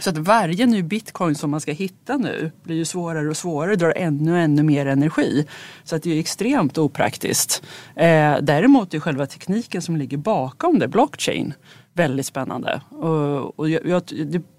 Så 0.00 0.10
att 0.10 0.18
varje 0.18 0.66
ny 0.66 0.82
bitcoin 0.82 1.34
som 1.34 1.50
man 1.50 1.60
ska 1.60 1.72
hitta 1.72 2.16
nu 2.16 2.50
blir 2.62 2.76
ju 2.76 2.84
svårare 2.84 3.28
och 3.28 3.36
svårare, 3.36 3.76
drar 3.76 3.92
ännu 3.96 4.40
ännu 4.40 4.62
mer 4.62 4.86
energi. 4.86 5.46
Så 5.84 5.96
att 5.96 6.02
det 6.02 6.10
är 6.10 6.20
extremt 6.20 6.78
opraktiskt. 6.78 7.62
Eh, 7.96 8.36
däremot 8.42 8.94
är 8.94 9.00
själva 9.00 9.26
tekniken 9.26 9.82
som 9.82 9.96
ligger 9.96 10.16
bakom 10.16 10.78
det, 10.78 10.88
blockchain, 10.88 11.54
väldigt 11.92 12.26
spännande. 12.26 12.80
Och, 12.88 13.58
och 13.58 13.70
jag, 13.70 13.86
jag, 13.86 14.02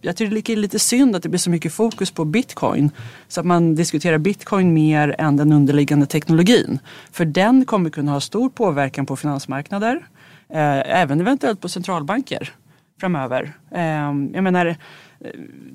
jag 0.01 0.15
tycker 0.15 0.35
det 0.35 0.49
är 0.49 0.55
lite 0.55 0.79
synd 0.79 1.15
att 1.15 1.23
det 1.23 1.29
blir 1.29 1.39
så 1.39 1.49
mycket 1.49 1.73
fokus 1.73 2.11
på 2.11 2.25
bitcoin. 2.25 2.91
Så 3.27 3.39
att 3.39 3.45
man 3.45 3.75
diskuterar 3.75 4.17
bitcoin 4.17 4.73
mer 4.73 5.15
än 5.17 5.37
den 5.37 5.51
underliggande 5.51 6.05
teknologin. 6.05 6.79
För 7.11 7.25
den 7.25 7.65
kommer 7.65 7.89
kunna 7.89 8.11
ha 8.11 8.19
stor 8.19 8.49
påverkan 8.49 9.05
på 9.05 9.15
finansmarknader. 9.15 10.07
Eh, 10.49 11.01
även 11.01 11.21
eventuellt 11.21 11.61
på 11.61 11.69
centralbanker 11.69 12.53
framöver. 12.99 13.53
Eh, 13.71 13.81
jag 14.33 14.43
menar, 14.43 14.75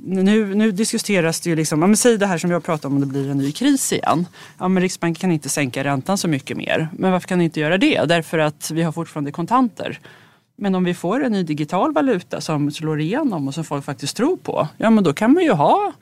nu, 0.04 0.54
nu 0.54 0.72
diskuteras 0.72 1.40
det 1.40 1.50
ju 1.50 1.56
liksom, 1.56 1.80
ja, 1.80 1.86
men 1.86 1.96
säg 1.96 2.18
det 2.18 2.26
här 2.26 2.38
som 2.38 2.50
jag 2.50 2.64
pratade 2.64 2.86
om 2.86 2.94
om 2.94 3.00
det 3.00 3.06
blir 3.06 3.30
en 3.30 3.38
ny 3.38 3.52
kris 3.52 3.92
igen. 3.92 4.26
Ja, 4.58 4.68
men 4.68 4.82
Riksbanken 4.82 5.20
kan 5.20 5.32
inte 5.32 5.48
sänka 5.48 5.84
räntan 5.84 6.18
så 6.18 6.28
mycket 6.28 6.56
mer. 6.56 6.88
Men 6.92 7.12
varför 7.12 7.28
kan 7.28 7.38
ni 7.38 7.44
inte 7.44 7.60
göra 7.60 7.78
det? 7.78 8.04
Därför 8.04 8.38
att 8.38 8.70
vi 8.70 8.82
har 8.82 8.92
fortfarande 8.92 9.32
kontanter. 9.32 9.98
Men 10.56 10.74
om 10.74 10.84
vi 10.84 10.94
får 10.94 11.24
en 11.24 11.32
ny 11.32 11.42
digital 11.42 11.92
valuta 11.92 12.40
som 12.40 12.70
slår 12.70 13.00
igenom 13.00 13.48
och 13.48 13.54
som 13.54 13.64
folk 13.64 13.84
faktiskt 13.84 14.16
tror 14.16 14.36
på, 14.36 14.68
ja 14.76 14.90
men 14.90 15.04
då 15.04 15.12
kan 15.12 15.32
man 15.32 15.42
ju 15.42 15.52
ha 15.52 15.92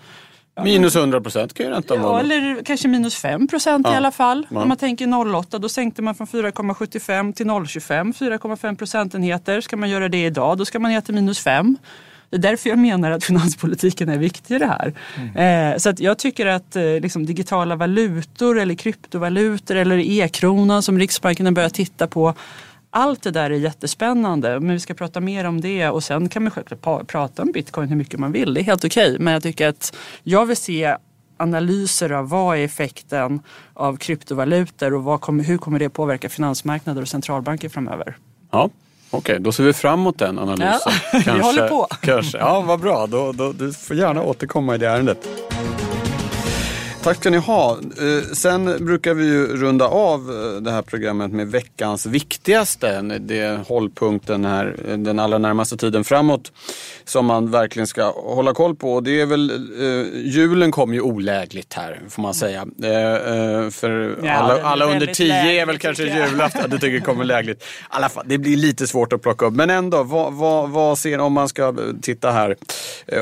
Minus 0.63 0.97
100 0.97 1.21
procent 1.21 1.55
kan 1.55 1.67
ju 1.67 1.73
räntan 1.73 2.01
vara. 2.01 2.13
Ja, 2.13 2.21
eller 2.21 2.63
kanske 2.65 2.89
minus 2.89 3.15
5 3.15 3.49
procent 3.49 3.87
ja. 3.87 3.95
i 3.95 3.97
alla 3.97 4.11
fall. 4.11 4.47
Ja. 4.51 4.63
Om 4.63 4.69
man 4.69 4.77
tänker 4.77 5.37
08, 5.37 5.59
då 5.59 5.69
sänkte 5.69 6.03
man 6.03 6.15
från 6.15 6.27
4,75 6.27 7.33
till 7.33 7.47
0,25, 7.47 8.13
4,5 8.13 8.77
procentenheter. 8.77 9.61
Ska 9.61 9.77
man 9.77 9.91
göra 9.91 10.09
det 10.09 10.25
idag, 10.25 10.59
då 10.59 10.65
ska 10.65 10.79
man 10.79 10.91
ner 10.91 11.01
till 11.01 11.15
minus 11.15 11.39
5. 11.39 11.77
Det 12.35 12.39
är 12.39 12.51
därför 12.51 12.71
jag 12.71 12.79
menar 12.79 13.11
att 13.11 13.25
finanspolitiken 13.25 14.09
är 14.09 14.19
viktig 14.19 14.55
i 14.55 14.59
det 14.59 14.67
här. 14.67 14.95
Mm. 15.17 15.73
Eh, 15.73 15.79
så 15.79 15.89
att 15.89 16.01
jag 16.01 16.19
tycker 16.19 16.47
att 16.47 16.77
eh, 16.77 16.83
liksom, 16.83 17.27
digitala 17.27 17.77
valutor 17.77 18.59
eller 18.59 18.75
kryptovalutor 18.75 19.77
eller 19.77 19.99
e-kronan 19.99 20.83
som 20.83 20.99
Riksbanken 20.99 21.47
har 21.47 21.53
börjat 21.53 21.75
titta 21.75 22.07
på 22.07 22.35
allt 22.91 23.23
det 23.23 23.31
där 23.31 23.51
är 23.51 23.55
jättespännande, 23.55 24.61
men 24.61 24.73
vi 24.73 24.81
ska 24.81 24.95
prata 24.95 25.21
mer 25.21 25.45
om 25.45 25.61
det 25.61 25.89
och 25.89 26.05
sen 26.05 26.29
kan 26.29 26.43
man 26.43 26.51
självklart 26.51 27.07
prata 27.07 27.43
om 27.43 27.53
bitcoin 27.53 27.89
hur 27.89 27.97
mycket 27.97 28.21
man 28.21 28.33
vill. 28.33 28.55
Det 28.55 28.61
är 28.61 28.65
helt 28.65 28.85
okej, 28.85 29.11
okay. 29.11 29.25
men 29.25 29.33
jag 29.33 29.43
tycker 29.43 29.69
att 29.69 29.97
jag 30.23 30.47
vill 30.47 30.57
se 30.57 30.97
analyser 31.37 32.13
av 32.13 32.29
vad 32.29 32.59
är 32.59 32.65
effekten 32.65 33.41
av 33.75 33.97
kryptovalutor 33.97 35.09
och 35.09 35.21
kommer, 35.21 35.45
hur 35.45 35.59
kommer 35.59 35.79
det 35.79 35.89
påverka 35.89 36.29
finansmarknader 36.29 37.03
och 37.03 37.09
centralbanker 37.09 37.69
framöver. 37.69 38.17
Ja, 38.51 38.71
Okej, 39.15 39.37
då 39.41 39.53
ser 39.53 39.65
vi 39.65 39.73
fram 39.73 40.01
emot 40.01 40.19
den 40.19 40.39
analysen. 40.39 40.69
Ja, 40.73 40.93
kanske, 41.11 41.33
vi 41.35 41.41
håller 41.41 41.69
på. 41.69 41.87
Kanske. 42.01 42.39
Ja, 42.39 42.61
vad 42.61 42.81
bra. 42.81 43.07
Då, 43.07 43.33
då, 43.33 43.53
du 43.53 43.73
får 43.73 43.97
gärna 43.97 44.23
återkomma 44.23 44.75
i 44.75 44.79
det 44.79 44.89
ärendet. 44.89 45.29
Tack 47.05 47.17
ska 47.17 47.31
ni 47.31 47.37
ha. 47.37 47.73
Eh, 47.73 48.33
sen 48.33 48.85
brukar 48.85 49.15
vi 49.15 49.25
ju 49.25 49.47
runda 49.47 49.85
av 49.85 50.21
eh, 50.21 50.63
det 50.63 50.71
här 50.71 50.83
programmet 50.83 51.33
med 51.33 51.49
veckans 51.49 52.07
viktigaste. 52.07 53.01
Det 53.21 53.39
är 53.39 53.57
hållpunkten 53.57 54.45
här 54.45 54.77
eh, 54.89 54.97
den 54.99 55.19
allra 55.19 55.39
närmaste 55.39 55.77
tiden 55.77 56.05
framåt 56.05 56.53
som 57.05 57.27
man 57.27 57.51
verkligen 57.51 57.87
ska 57.87 58.11
hålla 58.11 58.55
koll 58.55 58.75
på. 58.75 59.01
Det 59.01 59.21
är 59.21 59.27
väl, 59.27 59.71
julen 60.25 60.71
kom 60.71 60.95
ju 60.95 61.01
olägligt 61.01 61.75
här 61.75 62.01
får 62.09 62.23
man 62.23 62.35
säga. 62.35 62.67
För 63.71 64.17
Ja, 64.23 64.33
alla, 64.33 64.63
alla 64.63 64.85
under 64.85 65.07
tio 65.07 65.63
är 65.63 65.67
väl 65.67 65.79
kanske 65.79 66.03
julafton. 66.03 66.71
Du 66.71 66.79
tycker 66.79 66.95
det 66.95 67.01
kommer 67.01 67.25
lägligt. 67.25 67.63
I 67.63 67.67
alla 67.89 68.09
fall, 68.09 68.25
det 68.27 68.39
blir 68.39 68.57
lite 68.57 68.87
svårt 68.87 69.13
att 69.13 69.23
plocka 69.23 69.47
upp. 69.47 69.55
Men 69.55 69.71
ändå, 69.71 70.03
vad, 70.03 70.33
vad, 70.33 70.71
vad 70.71 70.99
ser 70.99 71.19
om 71.19 71.33
man 71.33 71.49
ska 71.49 71.75
titta 72.03 72.31
här. 72.31 72.57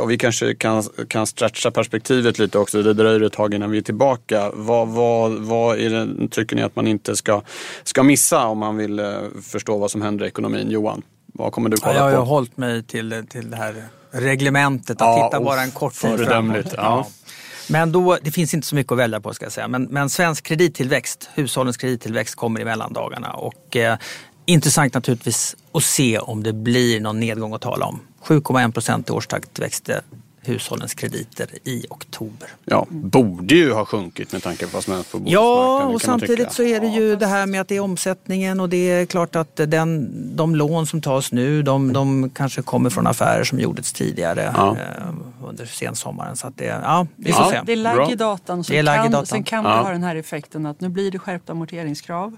Och 0.01 0.11
vi 0.11 0.19
kanske 0.19 0.55
kan, 0.55 0.83
kan 1.09 1.27
stretcha 1.27 1.71
perspektivet 1.71 2.39
lite 2.39 2.59
också. 2.59 2.83
Det 2.83 2.95
dröjer 2.95 3.21
ett 3.21 3.33
tag 3.33 3.55
innan 3.55 3.72
vi 3.73 3.79
är 3.79 3.83
tillbaka. 3.83 4.51
Vad, 4.55 4.89
vad, 4.89 5.33
vad 5.33 5.79
är 5.79 5.91
det, 5.91 6.29
tycker 6.29 6.57
ni 6.57 6.63
att 6.63 6.77
man 6.77 6.87
inte 6.87 7.17
ska, 7.17 7.43
ska 7.83 8.03
missa 8.03 8.47
om 8.47 8.59
man 8.59 8.77
vill 8.77 8.99
eh, 8.99 9.07
förstå 9.43 9.79
vad 9.79 9.91
som 9.91 10.03
händer 10.03 10.25
i 10.25 10.29
ekonomin? 10.29 10.71
Johan, 10.71 11.03
vad 11.35 11.53
kommer 11.53 11.69
du 11.71 11.77
Ja, 11.77 11.87
kolla 11.87 11.99
jag 11.99 12.05
har 12.05 12.13
på? 12.17 12.23
hållit 12.31 12.57
mig 12.57 12.83
till, 12.83 13.25
till 13.31 13.51
det 13.51 13.57
här 13.57 13.85
reglementet 14.11 14.91
att 14.91 15.07
Ja, 15.19 15.29
titta 15.29 15.39
uff, 15.39 15.45
bara 15.45 15.63
en 15.63 15.71
kort 15.71 15.95
tid 15.95 16.19
framåt. 16.27 16.67
ja. 16.77 17.07
Men 17.69 17.93
då, 17.93 18.19
det 18.23 18.31
finns 18.31 18.55
inte 18.55 18.67
så 18.67 18.75
mycket 18.75 18.93
att 18.93 18.99
välja 18.99 19.21
på 19.21 19.35
ska 19.35 19.45
jag 19.45 19.53
säga. 19.53 19.69
Men, 19.69 19.83
men 19.83 20.11
svensk 20.11 20.45
kredittillväxt, 20.45 21.31
hushållens 21.35 21.77
kredittillväxt 21.77 22.35
kommer 22.35 22.61
i 22.61 22.65
mellandagarna. 22.65 23.33
Och, 23.33 23.77
eh, 23.77 23.97
intressant 24.47 24.95
naturligtvis 24.95 25.57
att 25.73 25.83
se 25.85 26.19
om 26.19 26.43
det 26.43 26.53
blir 26.53 27.01
någon 27.01 27.21
nedgång 27.21 27.55
att 27.55 27.61
tala 27.61 27.87
om. 27.87 28.01
7,1 28.25 28.73
procent 28.73 29.09
i 29.09 29.13
årstakt 29.13 29.59
växte 29.59 30.01
hushållens 30.45 30.95
krediter 30.95 31.47
i 31.65 31.87
oktober. 31.91 32.49
Ja, 32.65 32.87
borde 32.91 33.55
ju 33.55 33.73
ha 33.73 33.85
sjunkit 33.85 34.33
med 34.33 34.43
tanke 34.43 34.67
på 34.67 34.71
vad 34.75 34.85
som 34.85 34.93
hänt 34.95 35.13
på 35.13 35.19
Ja, 35.25 35.41
bostadsmarknaden. 35.41 35.95
och 35.95 36.01
kan 36.03 36.11
man 36.11 36.21
samtidigt 36.21 36.53
så 36.53 36.63
är 36.63 36.81
det 36.81 36.87
ju 36.87 37.17
det 37.17 37.27
här 37.27 37.47
med 37.47 37.61
att 37.61 37.69
det 37.69 37.77
är 37.77 37.81
omsättningen 37.81 38.61
och 38.61 38.69
det 38.69 38.77
är 38.91 39.07
klart 39.07 39.37
att 39.37 39.57
den, 39.57 40.11
de 40.37 40.55
lån 40.57 40.87
som 40.87 41.01
tas 41.01 41.33
nu 41.33 41.63
de, 41.63 41.93
de 41.93 42.31
kanske 42.31 42.63
kommer 42.63 42.91
från 42.91 43.07
affärer 43.07 43.45
som 43.45 43.59
gjordes 43.61 43.93
tidigare 43.93 44.53
Ja. 44.57 44.77
eh, 44.77 45.15
under 45.49 45.67
sensommaren. 45.67 46.37
Så 46.37 46.47
att 46.47 46.57
det, 46.57 46.65
ja, 46.65 47.07
vi 47.17 47.33
får 47.33 47.45
Ja. 47.45 47.51
se. 47.51 47.61
Det 47.67 47.73
är 47.73 47.77
lagg 47.77 48.11
i 48.13 48.15
datan. 48.15 48.61
I 48.61 48.65
kan, 48.85 48.85
datan. 49.11 49.27
Sen 49.27 49.43
kan 49.45 49.65
Ja. 49.65 49.71
vi 49.79 49.85
ha 49.85 49.91
den 49.93 50.03
här 50.03 50.17
effekten 50.17 50.67
att 50.67 50.81
nu 50.81 50.89
blir 50.89 51.11
det 51.11 51.19
skärpta 51.19 51.53
amorteringskrav. 51.53 52.37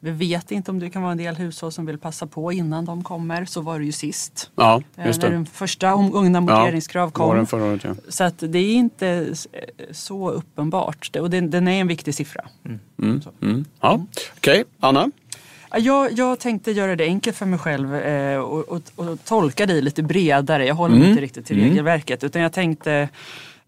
Vi 0.00 0.10
vet 0.10 0.50
inte 0.50 0.70
om 0.70 0.78
det 0.78 0.90
kan 0.90 1.02
vara 1.02 1.12
en 1.12 1.18
del 1.18 1.36
hushåll 1.36 1.72
som 1.72 1.86
vill 1.86 1.98
passa 1.98 2.26
på 2.26 2.52
innan 2.52 2.84
de 2.84 3.04
kommer. 3.04 3.44
Så 3.44 3.60
var 3.60 3.78
det 3.78 3.84
ju 3.84 3.92
sist. 3.92 4.50
Ja, 4.56 4.82
Eh, 4.96 5.06
just 5.06 5.22
När 5.22 5.28
det. 5.28 5.34
den 5.34 5.46
första 5.46 5.94
omgången 5.94 6.36
amorteringskrav 6.36 7.10
kom. 7.10 7.37
Våren 7.38 7.46
förra 7.46 7.64
året, 7.64 7.84
ja. 7.84 7.94
Så 8.08 8.24
att 8.24 8.34
det 8.38 8.58
är 8.58 8.74
inte 8.74 9.34
så 9.92 10.30
uppenbart. 10.30 11.12
Det- 11.12 11.20
Och 11.20 11.30
den, 11.30 11.50
den 11.50 11.68
är 11.68 11.80
en 11.80 11.86
viktig 11.88 12.14
siffra. 12.14 12.44
Mm. 13.02 13.64
Ja. 13.80 14.06
Okej, 14.36 14.64
Anna? 14.80 15.10
Ja, 15.70 15.78
Jag, 15.78 16.12
jag 16.12 16.38
tänkte 16.38 16.72
göra 16.72 16.96
det 16.96 17.04
enkelt 17.04 17.36
för 17.36 17.46
mig 17.46 17.58
själv 17.58 17.94
eh, 17.94 18.38
och, 18.38 18.68
och, 18.68 18.82
och 18.96 19.24
tolka 19.24 19.66
det 19.66 19.80
lite 19.80 20.02
bredare. 20.02 20.66
Jag 20.66 20.74
håller 20.74 20.96
mig 20.96 21.08
inte 21.10 21.22
riktigt 21.22 21.46
till 21.46 21.60
regelverket. 21.60 22.24
Utan 22.24 22.42
jag 22.42 22.52
tänkte, 22.52 23.08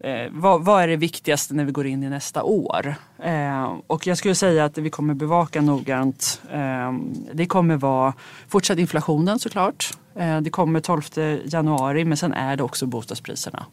eh, 0.03 0.27
vad, 0.31 0.65
vad 0.65 0.83
är 0.83 0.87
det 0.87 0.95
viktigaste 0.95 1.53
när 1.53 1.65
vi 1.65 1.71
går 1.71 1.87
in 1.87 2.03
i 2.03 2.09
nästa 2.09 2.43
år? 2.43 2.95
Eh, 3.23 3.73
och 3.87 4.07
jag 4.07 4.17
skulle 4.17 4.35
säga 4.35 4.65
att 4.65 4.77
vi 4.77 4.89
kommer 4.89 5.13
bevaka 5.13 5.61
noggrant, 5.61 6.41
eh, 6.51 6.93
det 7.33 7.45
kommer 7.45 7.75
vara 7.77 8.13
fortsatt 8.47 8.79
inflationen 8.79 9.39
såklart. 9.39 9.93
Eh, 10.15 10.41
det 10.41 10.49
kommer 10.49 10.79
12 10.79 11.01
januari 11.45 12.05
men 12.05 12.17
sen 12.17 12.33
är 12.33 12.55
det 12.55 12.63
också 12.63 12.85
bostadspriserna. 12.85 13.65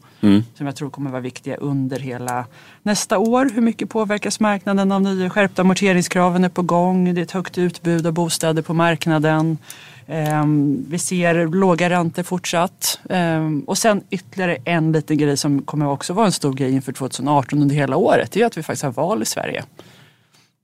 Som 0.54 0.66
jag 0.66 0.76
tror 0.76 0.90
kommer 0.90 1.10
vara 1.10 1.20
viktiga 1.20 1.56
under 1.56 1.98
hela 1.98 2.46
nästa 2.82 3.18
år. 3.18 3.50
Hur 3.54 3.62
mycket 3.62 3.90
påverkas 3.90 4.40
marknaden 4.40 4.92
av 4.92 5.02
nya 5.02 5.30
skärpta 5.30 5.62
amorteringskraven 5.62 6.44
är 6.44 6.48
på 6.48 6.62
gång. 6.62 7.14
Det 7.14 7.20
är 7.20 7.22
ett 7.22 7.30
högt 7.30 7.58
utbud 7.58 8.06
av 8.06 8.12
bostäder 8.12 8.62
på 8.62 8.74
marknaden. 8.74 9.58
Ehm, 10.08 10.84
vi 10.88 10.98
ser 10.98 11.46
låga 11.46 11.90
räntor 11.90 12.22
fortsatt. 12.22 13.00
Ehm, 13.10 13.60
och 13.60 13.78
sen 13.78 14.02
ytterligare 14.10 14.56
en 14.64 14.92
liten 14.92 15.18
grej 15.18 15.36
som 15.36 15.62
kommer 15.62 15.88
också 15.88 16.12
vara 16.12 16.26
en 16.26 16.32
stor 16.32 16.52
grej 16.52 16.72
inför 16.72 16.92
2018 16.92 17.62
under 17.62 17.74
hela 17.74 17.96
året. 17.96 18.32
Det 18.32 18.42
är 18.42 18.46
att 18.46 18.56
vi 18.56 18.62
faktiskt 18.62 18.82
har 18.82 18.92
val 18.92 19.22
i 19.22 19.24
Sverige. 19.24 19.64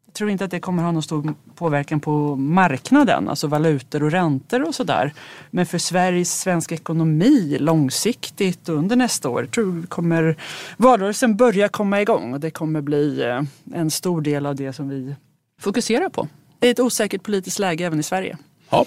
Jag 0.06 0.14
tror 0.14 0.30
inte 0.30 0.44
att 0.44 0.50
det 0.50 0.60
kommer 0.60 0.82
ha 0.82 0.92
någon 0.92 1.02
stor 1.02 1.34
påverkan 1.54 2.00
på 2.00 2.36
marknaden, 2.36 3.28
alltså 3.28 3.46
valutor 3.46 4.02
och 4.02 4.10
räntor 4.10 4.68
och 4.68 4.74
sådär. 4.74 5.12
Men 5.50 5.66
för 5.66 5.78
Sveriges 5.78 6.40
svenska 6.40 6.74
ekonomi 6.74 7.56
långsiktigt 7.60 8.68
under 8.68 8.96
nästa 8.96 9.28
år 9.28 9.44
tror 9.44 9.76
jag 9.76 9.88
kommer 9.88 10.36
valrörelsen 10.76 11.36
börja 11.36 11.68
komma 11.68 12.00
igång 12.00 12.34
och 12.34 12.40
det 12.40 12.50
kommer 12.50 12.80
bli 12.80 13.22
eh, 13.22 13.42
en 13.74 13.90
stor 13.90 14.20
del 14.20 14.46
av 14.46 14.56
det 14.56 14.72
som 14.72 14.88
vi 14.88 15.14
fokuserar 15.60 16.08
på. 16.08 16.28
Det 16.58 16.66
är 16.66 16.70
ett 16.70 16.80
osäkert 16.80 17.22
politiskt 17.22 17.58
läge 17.58 17.86
även 17.86 18.00
i 18.00 18.02
Sverige. 18.02 18.38
Ja. 18.70 18.86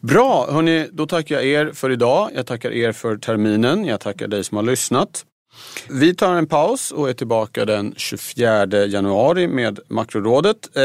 Bra, 0.00 0.46
hörni, 0.50 0.88
då 0.92 1.06
tackar 1.06 1.34
jag 1.34 1.44
er 1.44 1.72
för 1.72 1.90
idag. 1.90 2.30
Jag 2.34 2.46
tackar 2.46 2.70
er 2.70 2.92
för 2.92 3.16
terminen. 3.16 3.84
Jag 3.84 4.00
tackar 4.00 4.28
dig 4.28 4.44
som 4.44 4.56
har 4.56 4.64
lyssnat. 4.64 5.24
Vi 5.90 6.14
tar 6.14 6.34
en 6.34 6.46
paus 6.46 6.90
och 6.90 7.08
är 7.08 7.12
tillbaka 7.12 7.64
den 7.64 7.94
24 7.96 8.66
januari 8.86 9.48
med 9.48 9.80
Makrorådet. 9.88 10.76
Eh, 10.76 10.82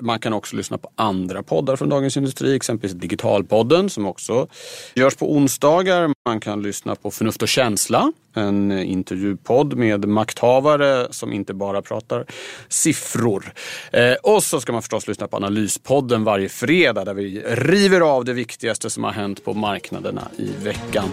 man 0.00 0.18
kan 0.18 0.32
också 0.32 0.56
lyssna 0.56 0.78
på 0.78 0.90
andra 0.94 1.42
poddar 1.42 1.76
från 1.76 1.88
Dagens 1.88 2.16
Industri, 2.16 2.56
exempelvis 2.56 3.00
Digitalpodden 3.00 3.90
som 3.90 4.06
också 4.06 4.46
görs 4.94 5.14
på 5.14 5.32
onsdagar. 5.32 6.10
Man 6.28 6.40
kan 6.40 6.62
lyssna 6.62 6.94
på 6.94 7.10
Förnuft 7.10 7.42
och 7.42 7.48
känsla, 7.48 8.12
en 8.34 8.72
intervjupodd 8.72 9.74
med 9.74 10.08
makthavare 10.08 11.06
som 11.10 11.32
inte 11.32 11.54
bara 11.54 11.82
pratar 11.82 12.26
siffror. 12.68 13.52
Eh, 13.92 14.14
och 14.22 14.42
så 14.42 14.60
ska 14.60 14.72
man 14.72 14.82
förstås 14.82 15.08
lyssna 15.08 15.28
på 15.28 15.36
Analyspodden 15.36 16.24
varje 16.24 16.48
fredag 16.48 17.04
där 17.04 17.14
vi 17.14 17.42
river 17.46 18.00
av 18.00 18.24
det 18.24 18.32
viktigaste 18.32 18.90
som 18.90 19.04
har 19.04 19.12
hänt 19.12 19.44
på 19.44 19.54
marknaderna 19.54 20.28
i 20.36 20.64
veckan. 20.64 21.08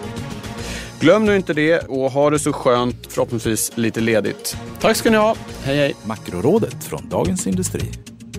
Glöm 1.00 1.24
nu 1.24 1.36
inte 1.36 1.52
det 1.52 1.78
och 1.78 2.10
ha 2.10 2.30
det 2.30 2.38
så 2.38 2.52
skönt, 2.52 3.06
förhoppningsvis 3.08 3.72
lite 3.74 4.00
ledigt. 4.00 4.56
Tack 4.80 4.96
ska 4.96 5.10
ni 5.10 5.16
ha. 5.16 5.36
Hej 5.62 5.76
hej. 5.76 5.94
Makrorådet 6.04 6.84
från 6.84 7.08
Dagens 7.08 7.46
Industri. 7.46 7.92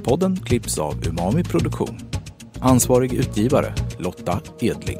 Podden 0.04 0.40
klipps 0.46 0.78
av 0.78 1.08
Umami 1.08 1.44
Produktion. 1.44 2.00
Ansvarig 2.60 3.14
utgivare 3.14 3.74
Lotta 4.00 4.42
Edling. 4.60 5.00